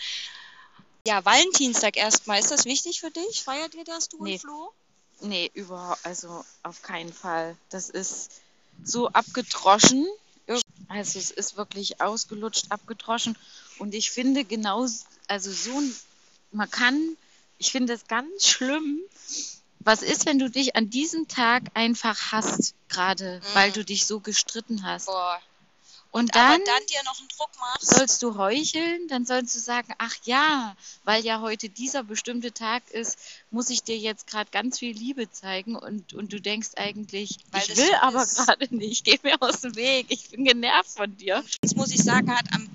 [1.08, 2.40] Ja, Valentinstag erstmal.
[2.40, 3.44] Ist das wichtig für dich?
[3.44, 4.34] Feiert ihr das, du Nee.
[4.34, 4.72] und Flo?
[5.22, 7.56] Nee, überhaupt, also auf keinen Fall.
[7.70, 8.32] Das ist
[8.84, 10.06] so abgedroschen.
[10.88, 13.38] Also es ist wirklich ausgelutscht, abgedroschen.
[13.80, 14.86] Und ich finde genau,
[15.28, 15.82] also so,
[16.52, 17.18] man kann,
[17.58, 19.00] ich finde es ganz schlimm.
[19.80, 23.74] Was ist, wenn du dich an diesem Tag einfach hasst, gerade weil Mhm.
[23.74, 25.06] du dich so gestritten hast?
[25.06, 25.40] Boah.
[26.16, 27.94] Und dann dann dir noch einen Druck machst.
[27.94, 30.74] sollst du heucheln, dann sollst du sagen, ach ja,
[31.04, 33.20] weil ja heute dieser bestimmte Tag ist,
[33.52, 37.62] muss ich dir jetzt gerade ganz viel Liebe zeigen und, und du denkst eigentlich, Weil
[37.62, 41.44] ich will aber gerade nicht, geh mir aus dem Weg, ich bin genervt von dir.
[41.62, 42.68] Das muss ich sagen, hat am,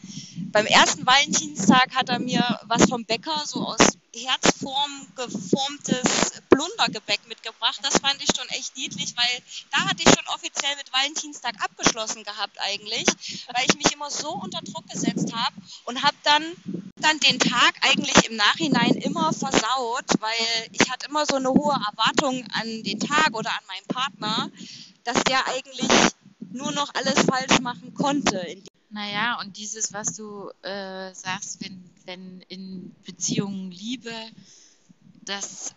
[0.52, 3.78] beim ersten Valentinstag hat er mir was vom Bäcker so aus
[4.14, 7.78] Herzform geformtes Blundergebäck mitgebracht.
[7.82, 12.24] Das fand ich schon echt niedlich, weil da hatte ich schon offiziell mit Valentinstag abgeschlossen
[12.24, 13.06] gehabt eigentlich,
[13.52, 15.54] weil ich mich immer so unter Druck gesetzt habe
[15.84, 16.42] und habe dann
[17.00, 21.72] dann den Tag eigentlich im Nachhinein immer versaut, weil ich hatte immer so eine hohe
[21.72, 24.50] Erwartung an den Tag oder an meinen Partner,
[25.04, 25.88] dass der eigentlich
[26.52, 32.42] nur noch alles falsch machen konnte Naja, und dieses, was du äh, sagst, wenn, wenn
[32.48, 34.12] in Beziehungen Liebe
[35.22, 35.74] das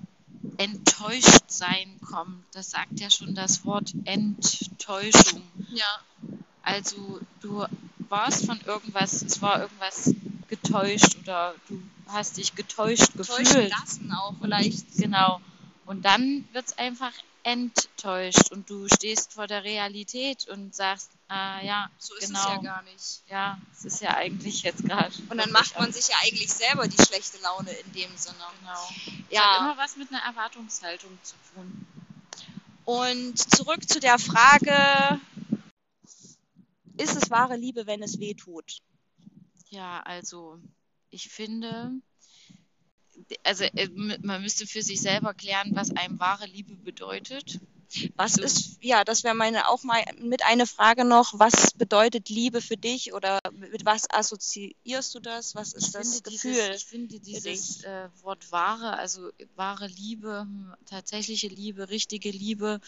[0.57, 5.43] Enttäuschtsein kommt, das sagt ja schon das Wort Enttäuschung.
[5.71, 5.99] Ja.
[6.63, 7.65] Also du
[8.09, 10.13] warst von irgendwas, es war irgendwas
[10.61, 13.71] getäuscht oder du hast dich getäuscht Täuschen gefühlt.
[13.71, 14.85] lassen auch vielleicht.
[14.97, 15.41] Genau.
[15.85, 17.11] Und dann wird es einfach
[17.45, 22.39] enttäuscht und du stehst vor der Realität und sagst, ah ja, So ist genau.
[22.39, 23.21] es ja gar nicht.
[23.29, 25.11] Ja, es ist ja eigentlich jetzt gerade.
[25.29, 28.35] Und dann macht man sich ja eigentlich selber die schlechte Laune in dem Sinne.
[28.61, 28.71] Genau.
[28.73, 29.57] Es hat Ja.
[29.59, 31.85] immer was mit einer Erwartungshaltung zu tun.
[32.85, 35.19] Und zurück zu der Frage,
[36.97, 38.77] ist es wahre Liebe, wenn es weh tut?
[39.73, 40.59] Ja, also
[41.09, 41.93] ich finde,
[43.43, 43.89] also äh,
[44.21, 47.59] man müsste für sich selber klären, was einem wahre Liebe bedeutet.
[48.15, 52.61] Was ist, ja, das wäre meine auch mal mit eine Frage noch, was bedeutet Liebe
[52.61, 55.55] für dich oder mit was assoziierst du das?
[55.55, 56.51] Was ist das finde Gefühl?
[56.51, 62.79] Dieses, ich finde dieses äh, Wort wahre, also wahre Liebe, hm, tatsächliche Liebe, richtige Liebe,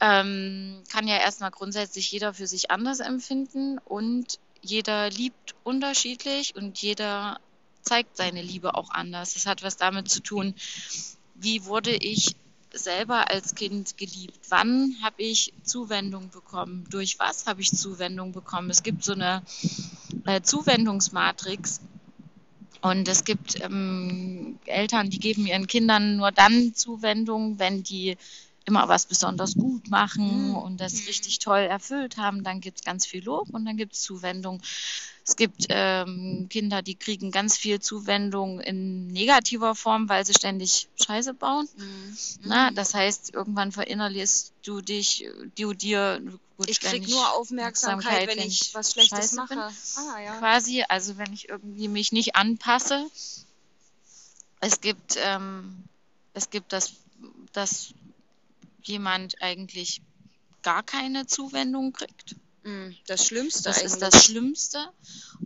[0.00, 6.80] ähm, kann ja erstmal grundsätzlich jeder für sich anders empfinden und jeder liebt unterschiedlich und
[6.80, 7.40] jeder
[7.82, 9.34] zeigt seine Liebe auch anders.
[9.34, 10.54] Das hat was damit zu tun,
[11.34, 12.34] wie wurde ich
[12.72, 14.38] selber als Kind geliebt?
[14.48, 16.86] Wann habe ich Zuwendung bekommen?
[16.90, 18.70] Durch was habe ich Zuwendung bekommen?
[18.70, 19.42] Es gibt so eine
[20.26, 21.80] äh, Zuwendungsmatrix.
[22.80, 28.16] Und es gibt ähm, Eltern, die geben ihren Kindern nur dann Zuwendung, wenn die
[28.68, 30.56] immer was besonders gut machen Mhm.
[30.56, 31.06] und das Mhm.
[31.06, 32.44] richtig toll erfüllt haben.
[32.44, 34.62] Dann gibt es ganz viel Lob und dann gibt es Zuwendung.
[35.26, 40.88] Es gibt ähm, Kinder, die kriegen ganz viel Zuwendung in negativer Form, weil sie ständig
[41.02, 41.68] Scheiße bauen.
[41.76, 42.16] Mhm.
[42.44, 45.26] Na, das heißt, irgendwann verinnerlierst du dich,
[45.56, 46.22] du dir,
[46.56, 49.72] gut, ich krieg nur Aufmerksamkeit, wenn wenn ich was Schlechtes scheiße mache.
[49.96, 50.38] Ah, ja.
[50.38, 53.06] quasi, also wenn ich irgendwie mich nicht anpasse.
[54.60, 55.84] Es gibt, ähm,
[56.34, 56.92] es gibt das,
[57.52, 57.92] dass
[58.88, 60.02] jemand eigentlich
[60.62, 62.36] gar keine Zuwendung kriegt.
[62.64, 63.92] Mm, Das Schlimmste Das eigentlich.
[63.92, 64.88] ist das Schlimmste.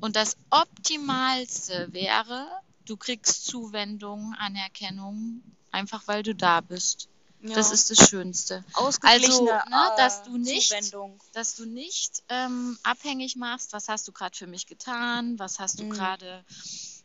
[0.00, 2.48] Und das Optimalste wäre,
[2.86, 7.08] du kriegst Zuwendung, Anerkennung, einfach weil du da bist.
[7.44, 7.56] Ja.
[7.56, 8.64] Das ist das Schönste.
[8.74, 11.20] ausgeglichene also, ne, dass äh, du nicht- Zuwendung.
[11.32, 15.80] dass du nicht ähm, abhängig machst, was hast du gerade für mich getan, was hast
[15.80, 15.90] du Mhm.
[15.90, 16.44] gerade,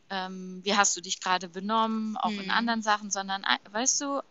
[0.10, 2.50] ähm, wie hast du dich gerade benommen, auch in Mhm.
[2.52, 4.22] anderen Sachen, sondern ei- weißt du,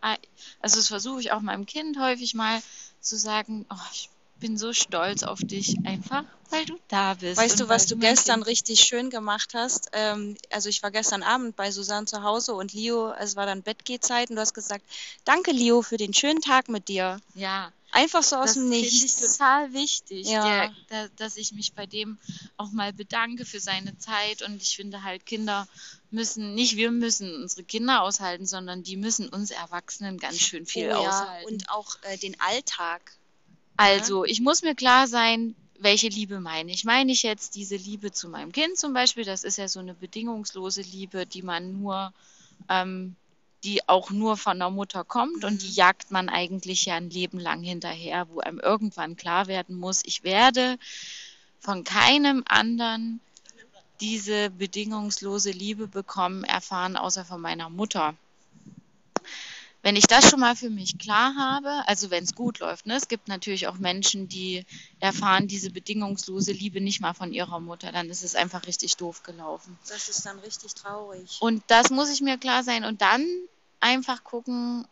[0.59, 2.61] also das versuche ich auch meinem Kind häufig mal
[2.99, 4.09] zu sagen, oh, ich
[4.39, 7.37] bin so stolz auf dich, einfach weil du da bist.
[7.37, 9.89] Weißt du, was du gestern Kind- richtig schön gemacht hast?
[9.93, 13.63] Ähm, also ich war gestern Abend bei Susanne zu Hause und Leo, es war dann
[13.63, 14.85] Bettgehzeit und du hast gesagt,
[15.25, 17.19] danke Leo für den schönen Tag mit dir.
[17.33, 19.37] Ja, Einfach so aus das dem finde ich Nichts.
[19.37, 20.43] total wichtig, Ja.
[20.43, 22.17] der, da, dass ich mich bei dem
[22.57, 24.41] auch mal bedanke für seine Zeit.
[24.41, 25.67] Und ich finde halt, Kinder
[26.11, 30.87] müssen, nicht wir müssen unsere Kinder aushalten, sondern die müssen uns Erwachsenen ganz schön viel
[30.87, 30.97] oh, ja.
[30.97, 31.47] aushalten.
[31.47, 33.13] Und auch äh, den Alltag.
[33.77, 36.83] Also, ich muss mir klar sein, welche Liebe meine ich.
[36.83, 39.23] Meine ich jetzt diese Liebe zu meinem Kind zum Beispiel?
[39.23, 42.13] Das ist ja so eine bedingungslose Liebe, die man nur,
[42.69, 43.15] ähm,
[43.63, 47.39] die auch nur von der Mutter kommt und die jagt man eigentlich ja ein Leben
[47.39, 50.77] lang hinterher, wo einem irgendwann klar werden muss, ich werde
[51.59, 53.19] von keinem anderen
[53.99, 58.15] diese bedingungslose Liebe bekommen, erfahren, außer von meiner Mutter.
[59.87, 62.95] Wenn ich das schon mal für mich klar habe, also wenn es gut läuft, ne?
[62.95, 64.65] es gibt natürlich auch Menschen, die
[64.99, 69.23] erfahren diese bedingungslose Liebe nicht mal von ihrer Mutter, dann ist es einfach richtig doof
[69.23, 69.79] gelaufen.
[69.87, 71.37] Das ist dann richtig traurig.
[71.39, 73.25] Und das muss ich mir klar sein und dann
[73.79, 74.85] einfach gucken,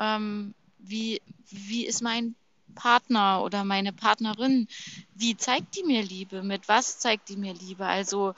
[0.00, 2.34] ähm, wie, wie ist mein
[2.74, 4.66] Partner oder meine Partnerin,
[5.14, 7.86] wie zeigt die mir Liebe, mit was zeigt die mir Liebe?
[7.86, 8.34] Also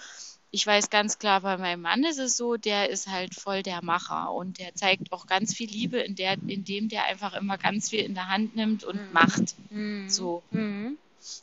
[0.50, 3.84] ich weiß ganz klar, bei meinem Mann ist es so, der ist halt voll der
[3.84, 7.90] Macher und der zeigt auch ganz viel Liebe, in der, indem der einfach immer ganz
[7.90, 9.54] viel in der Hand nimmt und macht.
[10.08, 10.42] So.
[10.50, 10.96] Mhm.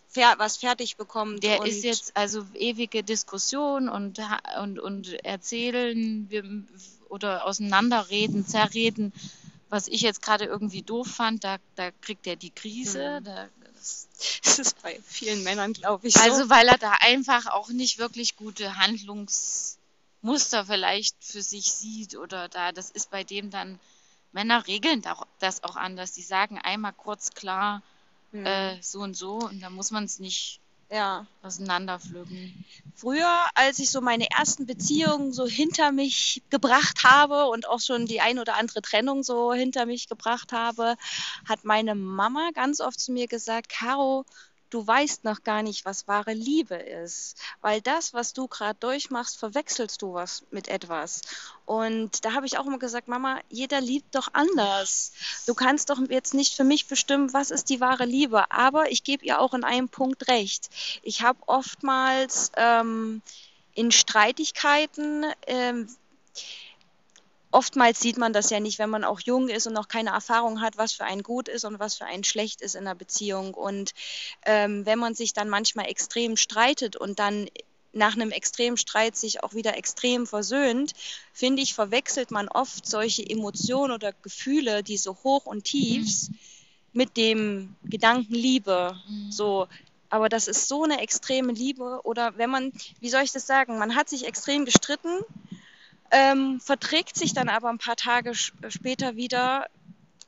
[0.10, 1.44] Fer was fertig bekommt.
[1.44, 4.20] Der ist jetzt also ewige Diskussion und,
[4.62, 6.44] und, und erzählen wir,
[7.10, 9.14] oder auseinanderreden, zerreden,
[9.70, 13.22] was ich jetzt gerade irgendwie doof fand, da, da kriegt er die Krise.
[13.24, 13.50] Da,
[13.86, 14.08] das,
[14.44, 16.20] Das ist bei vielen Männern, glaube ich, so.
[16.22, 22.48] also weil er da einfach auch nicht wirklich gute Handlungsmuster vielleicht für sich sieht oder
[22.50, 23.80] da, das ist bei dem dann,
[24.32, 25.02] Männer regeln
[25.40, 26.12] das auch anders.
[26.12, 27.82] Die sagen einmal kurz klar,
[28.32, 28.46] Mhm.
[28.46, 31.26] äh, so und so und da muss man es nicht ja.
[31.42, 32.66] auseinanderpflücken.
[32.96, 38.06] Früher, als ich so meine ersten Beziehungen so hinter mich gebracht habe und auch schon
[38.06, 40.96] die ein oder andere Trennung so hinter mich gebracht habe,
[41.48, 44.26] hat meine Mama ganz oft zu mir gesagt, Caro,
[44.76, 49.38] du weißt noch gar nicht, was wahre Liebe ist, weil das, was du gerade durchmachst,
[49.38, 51.22] verwechselst du was mit etwas.
[51.66, 55.14] Und da habe ich auch immer gesagt, Mama, jeder liebt doch anders.
[55.48, 58.52] Du kannst doch jetzt nicht für mich bestimmen, was ist die wahre Liebe.
[58.52, 60.70] Aber ich gebe ihr auch in einem Punkt recht.
[61.04, 63.22] Ich habe oftmals ähm,
[63.76, 65.88] in Streitigkeiten ähm,
[67.56, 70.60] oftmals sieht man das ja nicht, wenn man auch jung ist und noch keine Erfahrung
[70.60, 73.54] hat, was für einen gut ist und was für einen schlecht ist in einer Beziehung.
[73.54, 73.94] Und
[74.46, 77.48] ähm, wenn man sich dann manchmal extrem streitet und dann
[77.94, 80.92] nach einem extremen Streit sich auch wieder extrem versöhnt,
[81.32, 86.28] finde ich, verwechselt man oft solche Emotionen oder Gefühle, die so hoch und tief,
[86.92, 88.98] mit dem Gedanken Liebe.
[89.30, 89.68] So,
[90.10, 92.02] aber das ist so eine extreme Liebe.
[92.04, 95.22] Oder wenn man, wie soll ich das sagen, man hat sich extrem gestritten,
[96.12, 99.66] ähm, verträgt sich dann aber ein paar Tage sch- später wieder,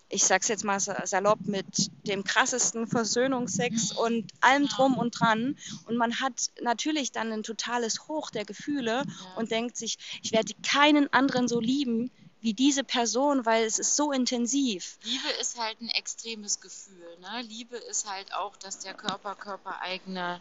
[0.10, 1.66] ich sag's jetzt mal sa- salopp, mit
[2.08, 3.98] dem krassesten Versöhnungsex Mhm.
[4.00, 5.58] und allem drum und dran.
[5.86, 9.04] Und man hat natürlich dann ein totales Hoch der Gefühle
[9.36, 12.10] und denkt sich, ich werde keinen anderen so lieben
[12.40, 15.00] wie diese Person, weil es ist so intensiv.
[15.04, 17.18] Liebe ist halt ein extremes Gefühl.
[17.20, 17.42] Ne?
[17.42, 20.40] Liebe ist halt auch, dass der Körper körpereigene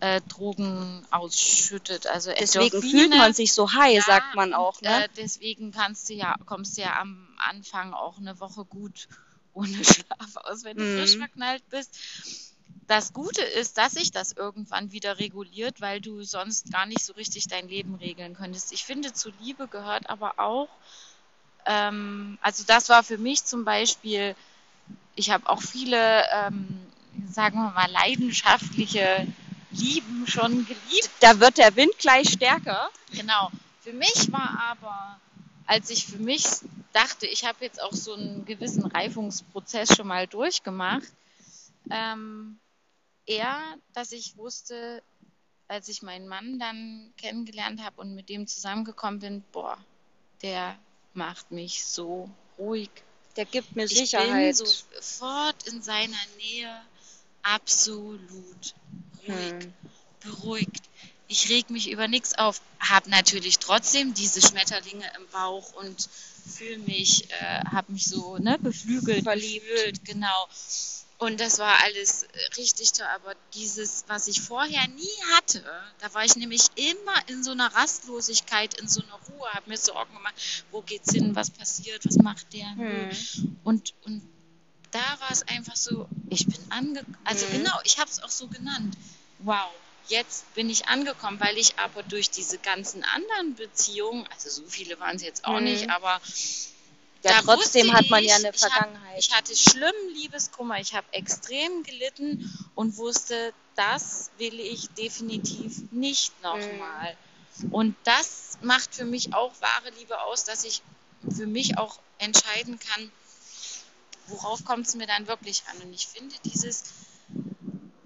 [0.00, 2.06] äh, Drogen ausschüttet.
[2.06, 3.00] Also Deswegen Endorphine.
[3.08, 4.80] fühlt man sich so high, Ja, sagt man auch.
[4.82, 5.04] Ne?
[5.04, 9.08] Äh, deswegen kannst du ja, kommst du ja am Anfang auch eine Woche gut
[9.54, 10.98] ohne Schlaf aus, wenn du Mhm.
[10.98, 11.96] frisch verknallt bist.
[12.88, 17.12] Das Gute ist, dass sich das irgendwann wieder reguliert, weil du sonst gar nicht so
[17.14, 18.72] richtig dein Leben regeln könntest.
[18.72, 20.68] Ich finde, zu Liebe gehört aber auch,
[21.66, 24.34] ähm, also das war für mich zum Beispiel,
[25.14, 26.66] ich habe auch viele, ähm,
[27.30, 29.26] sagen wir mal, leidenschaftliche
[29.72, 31.10] Lieben schon geliebt.
[31.20, 32.90] Da wird der Wind gleich stärker.
[33.12, 33.50] Genau.
[33.80, 35.20] Für mich war aber,
[35.66, 36.44] als ich für mich
[36.92, 41.08] dachte, ich habe jetzt auch so einen gewissen Reifungsprozess schon mal durchgemacht,
[41.90, 42.58] ähm,
[43.26, 43.58] eher,
[43.92, 45.02] dass ich wusste,
[45.68, 49.78] als ich meinen Mann dann kennengelernt habe und mit dem zusammengekommen bin, boah,
[50.42, 50.76] der
[51.14, 52.90] macht mich so ruhig.
[53.36, 54.56] Der gibt mir Ich bin Sicherheit.
[54.56, 56.82] sofort in seiner Nähe
[57.42, 58.74] absolut
[59.28, 59.74] ruhig Hm.
[60.20, 60.82] beruhigt.
[61.28, 66.08] Ich reg mich über nichts auf, habe natürlich trotzdem diese Schmetterlinge im Bauch und
[66.46, 70.04] fühle mich, äh, habe mich so ne, beflügelt, Verliebt.
[70.04, 70.48] genau.
[71.18, 75.64] Und das war alles richtig toll, aber dieses, was ich vorher nie hatte,
[76.00, 79.76] da war ich nämlich immer in so einer Rastlosigkeit, in so einer Ruhe, habe mir
[79.78, 80.34] Sorgen gemacht,
[80.72, 82.68] wo geht's hin, was passiert, was macht der?
[82.74, 83.08] Hm.
[83.62, 84.31] Und, und
[84.92, 87.52] da war es einfach so, ich bin angekommen, also Mhm.
[87.52, 88.96] genau, ich habe es auch so genannt.
[89.38, 89.70] Wow,
[90.06, 95.00] jetzt bin ich angekommen, weil ich aber durch diese ganzen anderen Beziehungen, also so viele
[95.00, 95.64] waren es jetzt auch Mhm.
[95.64, 96.20] nicht, aber
[97.24, 99.18] ja, trotzdem hat man ja ich, eine ich hab- Vergangenheit.
[99.18, 106.40] Ich hatte schlimmen Liebeskummer, ich habe extrem gelitten und wusste, das will ich definitiv nicht
[106.42, 107.16] nochmal.
[107.70, 110.82] Und das macht für mich auch wahre Liebe aus, dass ich
[111.34, 113.12] für mich auch entscheiden kann,
[114.28, 115.86] worauf kommt es mir dann wirklich an.
[115.86, 116.84] Und ich finde dieses,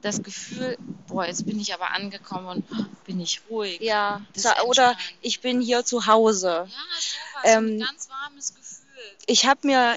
[0.02, 3.80] das Gefühl, boah, jetzt bin ich aber angekommen und oh, bin ich ruhig.
[3.80, 4.22] ja,
[4.64, 6.48] oder ich bin hier zu Hause.
[6.48, 9.16] Ja, sowas, Ähm, ein ganz warmes Gefühl.
[9.26, 9.96] ich habe mir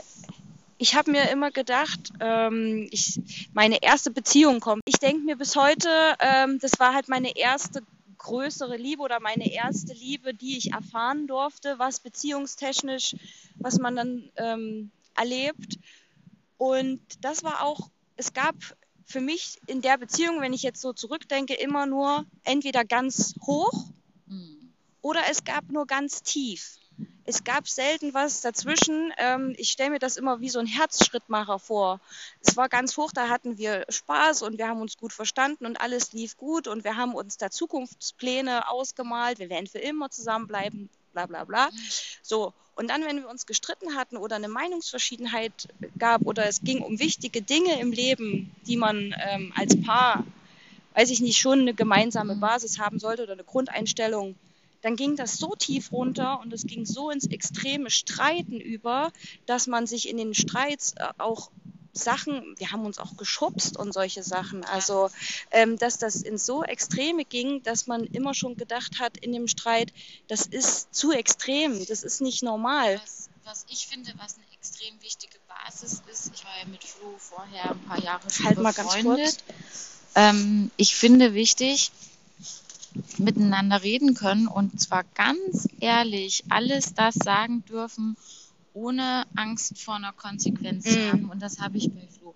[0.81, 3.19] ich habe mir immer gedacht, ähm, ich,
[3.53, 4.81] meine erste Beziehung kommt.
[4.85, 7.81] Ich denke mir bis heute, ähm, das war halt meine erste
[8.17, 13.15] größere Liebe oder meine erste Liebe, die ich erfahren durfte, was beziehungstechnisch,
[13.55, 15.77] was man dann ähm, erlebt.
[16.59, 18.53] Und das war auch, es gab
[19.05, 23.85] für mich in der Beziehung, wenn ich jetzt so zurückdenke, immer nur entweder ganz hoch
[24.27, 24.73] Hm.
[25.01, 26.77] oder es gab nur ganz tief.
[27.23, 29.13] Es gab selten was dazwischen.
[29.17, 32.01] Ähm, ich stelle mir das immer wie so ein Herzschrittmacher vor.
[32.41, 35.79] Es war ganz hoch, da hatten wir Spaß und wir haben uns gut verstanden und
[35.79, 39.39] alles lief gut und wir haben uns da Zukunftspläne ausgemalt.
[39.39, 41.69] Wir werden für immer zusammenbleiben, bla bla bla.
[42.21, 45.67] So, und dann, wenn wir uns gestritten hatten oder eine Meinungsverschiedenheit
[45.97, 50.25] gab oder es ging um wichtige Dinge im Leben, die man ähm, als Paar,
[50.95, 54.35] weiß ich nicht, schon eine gemeinsame Basis haben sollte oder eine Grundeinstellung,
[54.81, 59.11] dann ging das so tief runter und es ging so ins extreme Streiten über,
[59.45, 61.51] dass man sich in den Streits äh, auch
[61.93, 65.09] Sachen, wir haben uns auch geschubst und solche Sachen, also
[65.51, 69.47] ähm, dass das ins so Extreme ging, dass man immer schon gedacht hat in dem
[69.47, 69.91] Streit,
[70.27, 72.99] das ist zu extrem, das ist nicht normal.
[73.01, 77.15] Was, was ich finde, was eine extrem wichtige Basis ist, ich war ja mit Flo
[77.17, 79.43] vorher ein paar Jahre schon Halt mal ganz befreundet.
[80.15, 81.91] Ähm, ich finde wichtig,
[83.17, 88.17] miteinander reden können und zwar ganz ehrlich alles das sagen dürfen,
[88.73, 91.09] ohne Angst vor einer Konsequenz zu Mhm.
[91.11, 91.29] haben.
[91.29, 92.35] Und das habe ich bei Flo.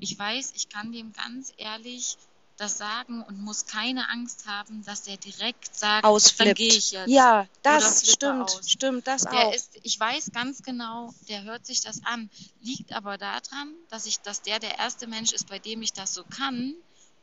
[0.00, 2.16] Ich weiß, ich kann dem ganz ehrlich
[2.56, 6.56] das sagen und muss keine Angst haben, dass der direkt sagt, dann Ausflippt.
[6.56, 7.10] gehe ich jetzt.
[7.10, 8.70] Ja, das stimmt, aus.
[8.70, 9.54] stimmt, das Der auch.
[9.54, 12.30] ist, ich weiß ganz genau, der hört sich das an.
[12.60, 16.14] Liegt aber daran, dass ich, dass der der erste Mensch ist, bei dem ich das
[16.14, 16.74] so kann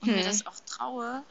[0.01, 0.25] und mir Hm.
[0.25, 1.23] das auch traue,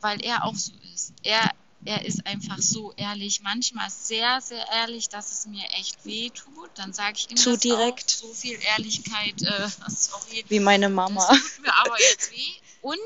[0.00, 1.12] weil er auch so ist.
[1.22, 1.48] Er,
[1.88, 6.68] er ist einfach so ehrlich, manchmal sehr, sehr ehrlich, dass es mir echt weh tut.
[6.74, 8.18] Dann sage ich ihm Zu das direkt.
[8.22, 8.28] auch.
[8.28, 11.26] So viel Ehrlichkeit, äh, sorry, Wie meine das Mama.
[11.28, 12.52] tut mir aber jetzt weh.
[12.82, 12.98] Und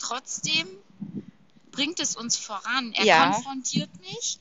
[0.00, 0.66] trotzdem
[1.70, 2.92] bringt es uns voran.
[2.94, 3.22] Er Ja.
[3.30, 4.38] konfrontiert mich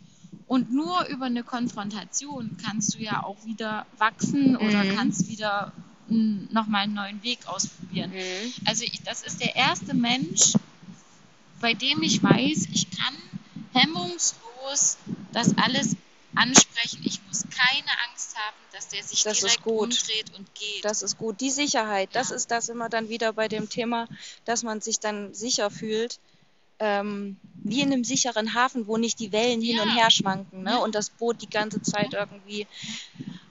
[0.48, 4.96] und nur über eine Konfrontation kannst du ja auch wieder wachsen oder Mhm.
[4.96, 5.72] kannst wieder
[6.10, 8.10] nochmal einen neuen Weg ausprobieren.
[8.10, 8.54] Mhm.
[8.66, 10.54] Also ich, das ist der erste Mensch,
[11.60, 13.14] bei dem ich weiß, ich kann
[13.74, 14.98] hemmungslos
[15.34, 15.96] das alles
[16.36, 17.02] ansprechen.
[17.04, 20.86] Ich muss keine Angst haben, dass der sich Das direkt umdreht und geht.
[20.86, 21.42] Das ist gut.
[21.42, 22.36] Die Sicherheit, das Ja.
[22.36, 24.08] ist das immer dann wieder bei dem Thema,
[24.46, 26.20] dass man sich dann sicher fühlt.
[26.80, 29.84] Ähm, wie in einem sicheren Hafen, wo nicht die Wellen hin Ja.
[29.84, 30.80] und her schwanken ne?
[30.80, 32.68] Und das Boot die ganze Zeit irgendwie.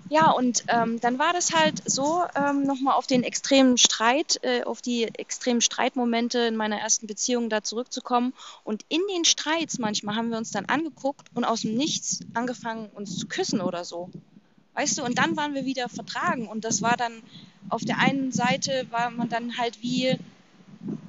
[0.09, 4.63] Ja, und ähm, dann war das halt so, ähm, nochmal auf den extremen Streit, äh,
[4.63, 8.33] auf die extremen Streitmomente in meiner ersten Beziehung da zurückzukommen.
[8.63, 12.89] Und in den Streits manchmal haben wir uns dann angeguckt und aus dem Nichts angefangen,
[12.95, 14.09] uns zu küssen oder so.
[14.75, 16.47] Weißt du, und dann waren wir wieder vertragen.
[16.47, 17.23] Und das war dann,
[17.69, 20.17] auf der einen Seite war man dann halt wie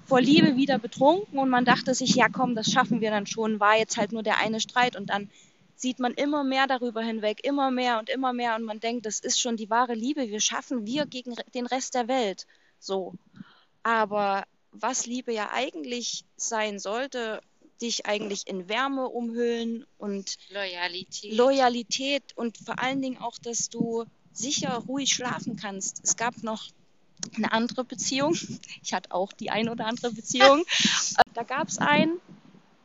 [0.05, 3.59] vor Liebe wieder betrunken und man dachte sich, ja komm, das schaffen wir dann schon,
[3.59, 5.29] war jetzt halt nur der eine Streit und dann
[5.77, 9.19] sieht man immer mehr darüber hinweg, immer mehr und immer mehr und man denkt, das
[9.19, 12.47] ist schon die wahre Liebe, wir schaffen wir gegen den Rest der Welt.
[12.79, 13.13] So.
[13.83, 17.41] Aber was Liebe ja eigentlich sein sollte,
[17.81, 21.33] dich eigentlich in Wärme umhüllen und Loyalität.
[21.33, 26.01] Loyalität und vor allen Dingen auch, dass du sicher ruhig schlafen kannst.
[26.03, 26.67] Es gab noch
[27.35, 28.35] eine andere Beziehung.
[28.83, 30.63] Ich hatte auch die ein oder andere Beziehung.
[31.33, 32.19] da gab es einen,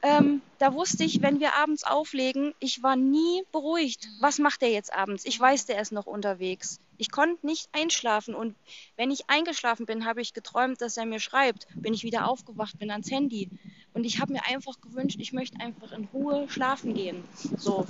[0.03, 4.09] ähm, da wusste ich, wenn wir abends auflegen, ich war nie beruhigt.
[4.21, 5.25] Was macht der jetzt abends?
[5.25, 6.81] Ich weiß, der ist noch unterwegs.
[6.99, 8.55] Ich konnte nicht einschlafen und
[8.97, 11.67] wenn ich eingeschlafen bin, habe ich geträumt, dass er mir schreibt.
[11.75, 13.49] Bin ich wieder aufgewacht, bin ans Handy.
[13.95, 17.25] Und ich habe mir einfach gewünscht, ich möchte einfach in Ruhe schlafen gehen.
[17.57, 17.87] So.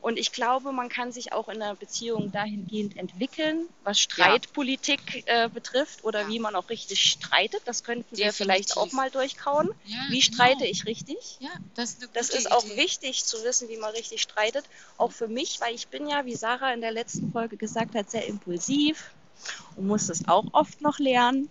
[0.00, 5.48] Und ich glaube, man kann sich auch in einer Beziehung dahingehend entwickeln, was Streitpolitik äh,
[5.48, 6.28] betrifft oder Ja.
[6.28, 7.60] wie man auch richtig streitet.
[7.66, 8.92] Das könnten wir vielleicht Definitiv.
[8.92, 9.68] auch mal durchkauen.
[9.84, 10.34] Ja, Wie genau.
[10.34, 11.36] streite ich richtig?
[11.40, 12.76] Ja, das ist Das ist auch Idee.
[12.78, 14.64] wichtig zu wissen, wie man richtig streitet.
[14.96, 18.10] Auch für mich, weil ich bin ja, wie Sarah in der letzten Folge gesagt hat,
[18.10, 19.10] sehr impulsiv
[19.76, 21.50] und muss das auch oft noch lernen.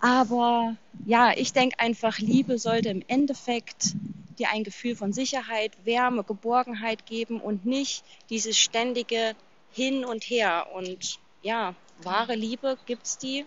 [0.00, 3.94] Aber ja, ich denke einfach, Liebe sollte im Endeffekt
[4.40, 9.36] dir ein Gefühl von Sicherheit, Wärme, Geborgenheit geben und nicht dieses ständige
[9.72, 10.68] hin und her.
[10.74, 13.46] Und ja, wahre Liebe gibt's die.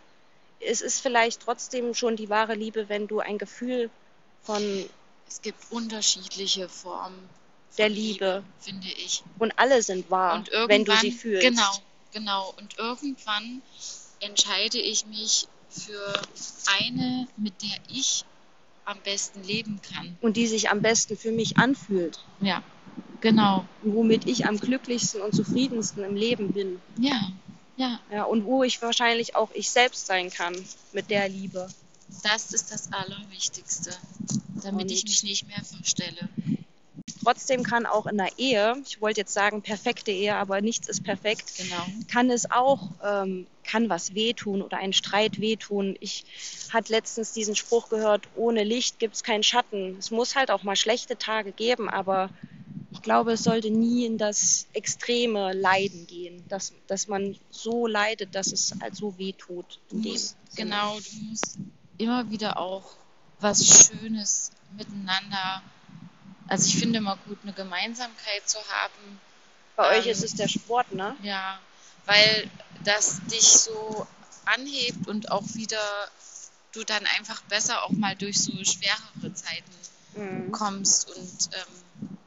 [0.59, 3.89] Es ist vielleicht trotzdem schon die wahre Liebe, wenn du ein Gefühl
[4.43, 4.61] von
[5.27, 7.29] Es gibt unterschiedliche Formen
[7.77, 9.23] der von Liebe finde ich.
[9.39, 11.41] und alle sind wahr, wenn du sie fühlst.
[11.41, 11.71] Genau,
[12.13, 12.53] genau.
[12.57, 13.61] Und irgendwann
[14.19, 16.21] entscheide ich mich für
[16.79, 18.25] eine, mit der ich
[18.85, 20.17] am besten leben kann.
[20.21, 22.19] Und die sich am besten für mich anfühlt.
[22.41, 22.63] Ja,
[23.21, 23.65] genau.
[23.81, 26.81] Womit ich am glücklichsten und zufriedensten im Leben bin.
[26.99, 27.31] Ja,
[27.77, 27.99] ja.
[28.11, 30.55] Ja, und wo ich wahrscheinlich auch ich selbst sein kann
[30.91, 31.67] mit der Liebe.
[32.23, 33.91] Das ist das Allerwichtigste,
[34.61, 36.29] damit Und- ich mich nicht mehr verstelle.
[37.23, 41.03] Trotzdem kann auch in der Ehe, ich wollte jetzt sagen perfekte Ehe, aber nichts ist
[41.03, 41.85] perfekt, Genau.
[42.09, 45.95] kann es auch, ähm, kann was wehtun oder ein Streit wehtun.
[46.01, 46.25] Ich
[46.71, 49.95] hatte letztens diesen Spruch gehört, ohne Licht gibt es keinen Schatten.
[49.97, 52.29] Es muss halt auch mal schlechte Tage geben, aber
[52.91, 58.35] ich glaube, es sollte nie in das extreme Leiden gehen, dass, dass man so leidet,
[58.35, 59.79] dass es halt so wehtut.
[59.89, 61.57] Du In dem musst, genau, du musst
[61.97, 62.95] immer wieder auch
[63.39, 65.61] was Schönes miteinander.
[66.53, 69.19] Also ich finde immer gut, eine Gemeinsamkeit zu haben.
[69.75, 71.17] Bei euch ähm, ist es der Sport, ne?
[71.23, 71.59] Ja,
[72.05, 72.47] weil
[72.83, 74.05] das dich so
[74.45, 75.81] anhebt und auch wieder
[76.73, 79.73] du dann einfach besser auch mal durch so schwerere Zeiten
[80.13, 80.51] Mhm.
[80.51, 81.09] kommst.
[81.09, 82.17] Und ähm,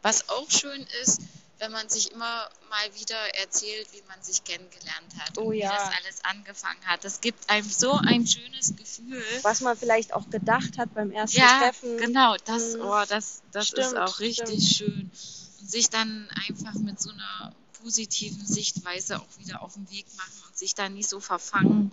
[0.00, 1.20] was auch schön ist,
[1.62, 5.70] wenn man sich immer mal wieder erzählt, wie man sich kennengelernt hat Oh und ja.
[5.70, 7.04] wie das alles angefangen hat.
[7.04, 9.22] Das gibt einem so ein schönes Gefühl.
[9.42, 11.98] Was man vielleicht auch gedacht hat beim ersten Ja, Treffen.
[11.98, 12.80] genau, das, Mhm.
[12.80, 15.12] oh, das, das ist Stimmt, auch richtig schön.
[15.60, 20.42] Und sich dann einfach mit so einer positiven Sichtweise auch wieder auf den Weg machen
[20.48, 21.92] und sich da nicht so verfangen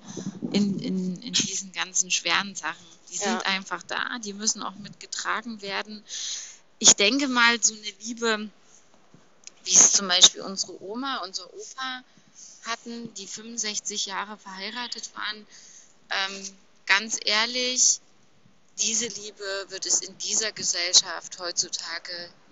[0.51, 2.87] in, in, in diesen ganzen schweren Sachen.
[3.11, 3.33] Die Ja.
[3.33, 6.03] sind einfach da, die müssen auch mitgetragen werden.
[6.79, 8.49] Ich denke mal, so eine Liebe,
[9.69, 12.03] wie es zum Beispiel unsere Oma, unser Opa
[12.65, 15.47] hatten, die 65 Jahre verheiratet waren,
[16.09, 16.49] ähm,
[16.87, 17.99] ganz ehrlich,
[18.81, 22.11] diese Liebe wird es in dieser Gesellschaft heutzutage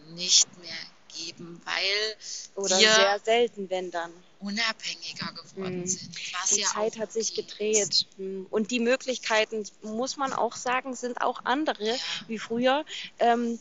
[0.09, 0.78] nicht mehr
[1.15, 2.15] geben, weil
[2.63, 4.11] Oder wir sehr selten, wenn dann.
[4.39, 5.88] unabhängiger geworden Mhm.
[5.88, 6.11] sind.
[6.51, 7.89] Die ja Zeit hat sich gedreht.
[7.89, 8.05] ist.
[8.18, 8.45] Hm.
[8.51, 11.95] Und die Möglichkeiten, muss man auch sagen, sind auch andere Ja.
[12.28, 12.86] wie früher.
[13.18, 13.59] Ähm,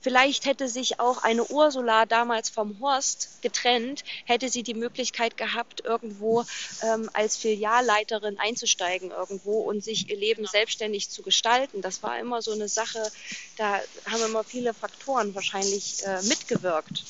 [0.00, 5.84] vielleicht hätte sich auch eine Ursula damals vom Horst getrennt, hätte sie die Möglichkeit gehabt,
[5.84, 6.44] irgendwo
[6.82, 10.50] ähm, als Filialleiterin einzusteigen irgendwo und sich ihr Leben Genau.
[10.50, 11.82] selbstständig zu gestalten.
[11.82, 13.10] Das war immer so eine Sache,
[13.56, 13.80] da
[14.10, 17.04] haben immer viele Faktoren wahrscheinlich äh, mitgewirkt.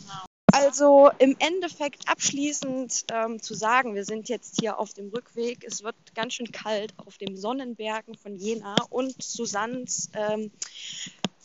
[0.00, 0.24] Genau.
[0.52, 5.64] Also im Endeffekt abschließend ähm, zu sagen, wir sind jetzt hier auf dem Rückweg.
[5.64, 10.50] Es wird ganz schön kalt auf den Sonnenbergen von Jena und Susannes, ähm,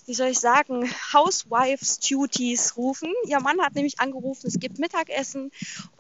[0.06, 3.14] wie soll ich sagen, Housewives Duties rufen.
[3.28, 5.52] Ihr Mann hat nämlich angerufen, es gibt Mittagessen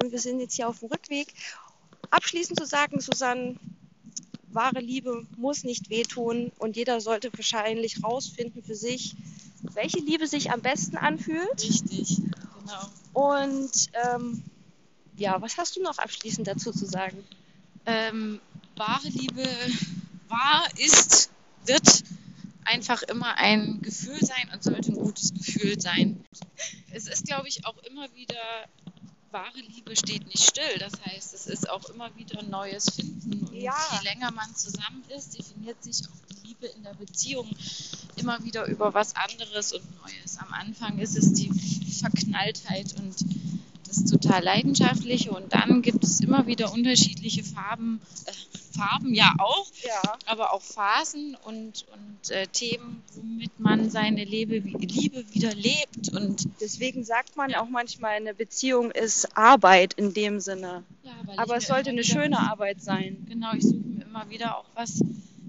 [0.01, 1.33] und wir sind jetzt hier auf dem Rückweg.
[2.09, 3.55] Abschließend zu sagen, Susanne,
[4.53, 9.15] wahre Liebe muss nicht wehtun und jeder sollte wahrscheinlich rausfinden für sich,
[9.61, 11.61] welche Liebe sich am besten anfühlt.
[11.61, 12.17] Richtig,
[12.59, 12.87] genau.
[13.13, 14.43] Und ähm,
[15.15, 17.23] ja, was hast du noch abschließend dazu zu sagen?
[17.85, 18.39] Ähm,
[18.75, 19.47] wahre Liebe
[20.27, 21.29] war, ist,
[21.65, 22.03] wird
[22.65, 26.23] einfach immer ein Gefühl sein und sollte ein gutes Gefühl sein.
[26.91, 28.35] Es ist, glaube ich, auch immer wieder,
[29.31, 30.77] wahre Liebe steht nicht still.
[30.79, 33.47] Das heißt, es ist auch immer wieder ein neues Finden.
[33.47, 33.73] Und Ja.
[33.99, 37.49] je länger man zusammen ist, definiert sich auch die Liebe in der Beziehung
[38.17, 40.37] immer wieder über was anderes und Neues.
[40.37, 41.49] Am Anfang ist es die
[41.99, 43.15] Verknalltheit und
[43.91, 48.31] das total leidenschaftliche und dann gibt es immer wieder unterschiedliche Farben, äh,
[48.77, 50.13] Farben ja auch, Ja.
[50.25, 56.47] aber auch Phasen und, und äh, Themen, womit man seine Liebe, Liebe wieder lebt und
[56.61, 60.83] Deswegen sagt man auch manchmal, eine Beziehung ist Arbeit in dem Sinne.
[61.03, 63.25] ja, Aber es sollte eine wieder- schöne Arbeit sein.
[63.27, 65.03] Genau, ich suche mir immer wieder auch was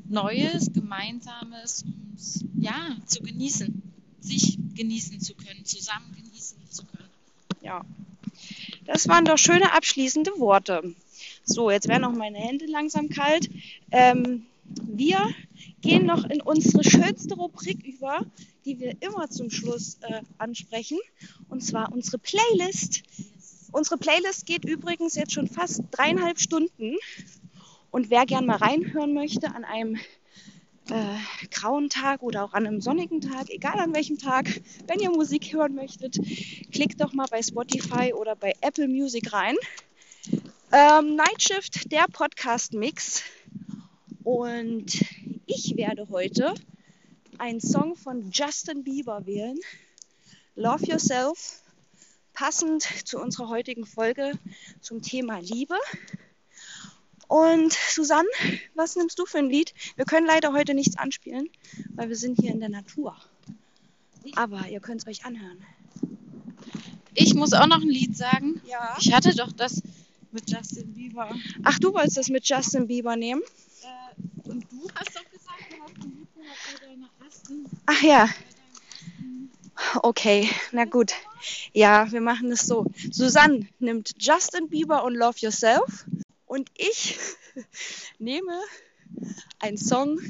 [0.08, 3.82] Neues, Gemeinsames, um es ja, zu genießen,
[4.20, 7.08] sich genießen zu können, zusammen genießen zu können.
[7.62, 7.82] Ja.
[8.84, 10.94] Das waren doch schöne abschließende Worte.
[11.44, 13.48] So, jetzt werden auch meine Hände langsam kalt.
[13.90, 15.18] Ähm, wir
[15.80, 18.24] gehen noch in unsere schönste Rubrik über,
[18.64, 20.98] die wir immer zum Schluss äh, ansprechen.
[21.48, 23.02] Und zwar unsere Playlist.
[23.72, 26.96] Unsere Playlist geht übrigens jetzt schon fast dreieinhalb Stunden.
[27.90, 29.98] Und wer gern mal reinhören möchte an einem
[30.90, 34.48] äh, grauen Tag oder auch an einem sonnigen Tag, egal an welchem Tag,
[34.86, 36.18] wenn ihr Musik hören möchtet,
[36.72, 39.56] klickt doch mal bei Spotify oder bei Apple Music rein.
[40.72, 43.22] Ähm, Night Shift, der Podcast-Mix.
[44.24, 45.04] Und
[45.46, 46.54] ich werde heute
[47.38, 49.58] einen Song von Justin Bieber wählen.
[50.54, 51.62] Love Yourself,
[52.32, 54.32] passend zu unserer heutigen Folge
[54.80, 55.76] zum Thema Liebe.
[57.32, 58.28] Und Susanne,
[58.74, 59.72] was nimmst du für ein Lied?
[59.96, 61.48] Wir können leider heute nichts anspielen,
[61.94, 63.16] weil wir sind hier in der Natur.
[64.36, 65.64] Aber ihr könnt es euch anhören.
[67.14, 68.60] Ich muss auch noch ein Lied sagen.
[68.68, 68.98] Ja.
[69.00, 69.80] Ich hatte doch das
[70.30, 71.34] mit Justin Bieber.
[71.62, 73.40] Ach, du wolltest das mit Justin Bieber nehmen?
[73.82, 77.64] Äh, und du hast doch gesagt, du hast ein Lied bei deiner ersten.
[77.86, 78.28] Ach ja.
[80.02, 81.14] Okay, na gut.
[81.72, 82.84] Ja, wir machen es so.
[83.10, 86.04] Susanne nimmt Justin Bieber und Love Yourself
[86.52, 87.18] und ich
[88.18, 88.52] nehme
[89.58, 90.20] einen Song,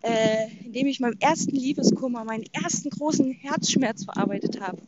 [0.00, 4.80] äh, in dem ich meinem ersten Liebeskummer, meinen ersten großen Herzschmerz verarbeitet habe.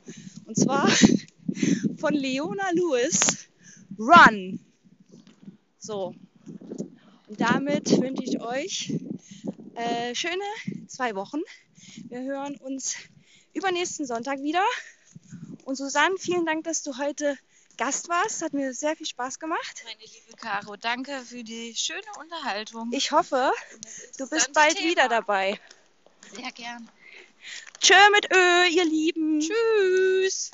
[0.46, 0.88] Und zwar
[1.98, 3.48] von Leona Lewis,
[3.98, 4.58] Run.
[5.78, 6.14] So.
[7.26, 8.94] Und damit wünsche ich euch
[9.74, 11.40] äh, schöne zwei Wochen.
[12.08, 12.96] Wir hören uns
[13.52, 14.64] übernächsten Sonntag wieder.
[15.66, 17.36] Und Susanne, vielen Dank, dass du heute
[17.78, 18.42] Gast warst.
[18.42, 19.82] Hat mir sehr viel Spaß gemacht.
[19.84, 22.90] Meine liebe Caro, danke für die schöne Unterhaltung.
[22.92, 23.50] Ich hoffe,
[24.18, 24.90] du bist bald Thema.
[24.90, 25.58] wieder dabei.
[26.34, 26.90] Sehr gern.
[27.80, 29.40] Tschö mit Ö, ihr Lieben.
[29.40, 30.50] Tschüss.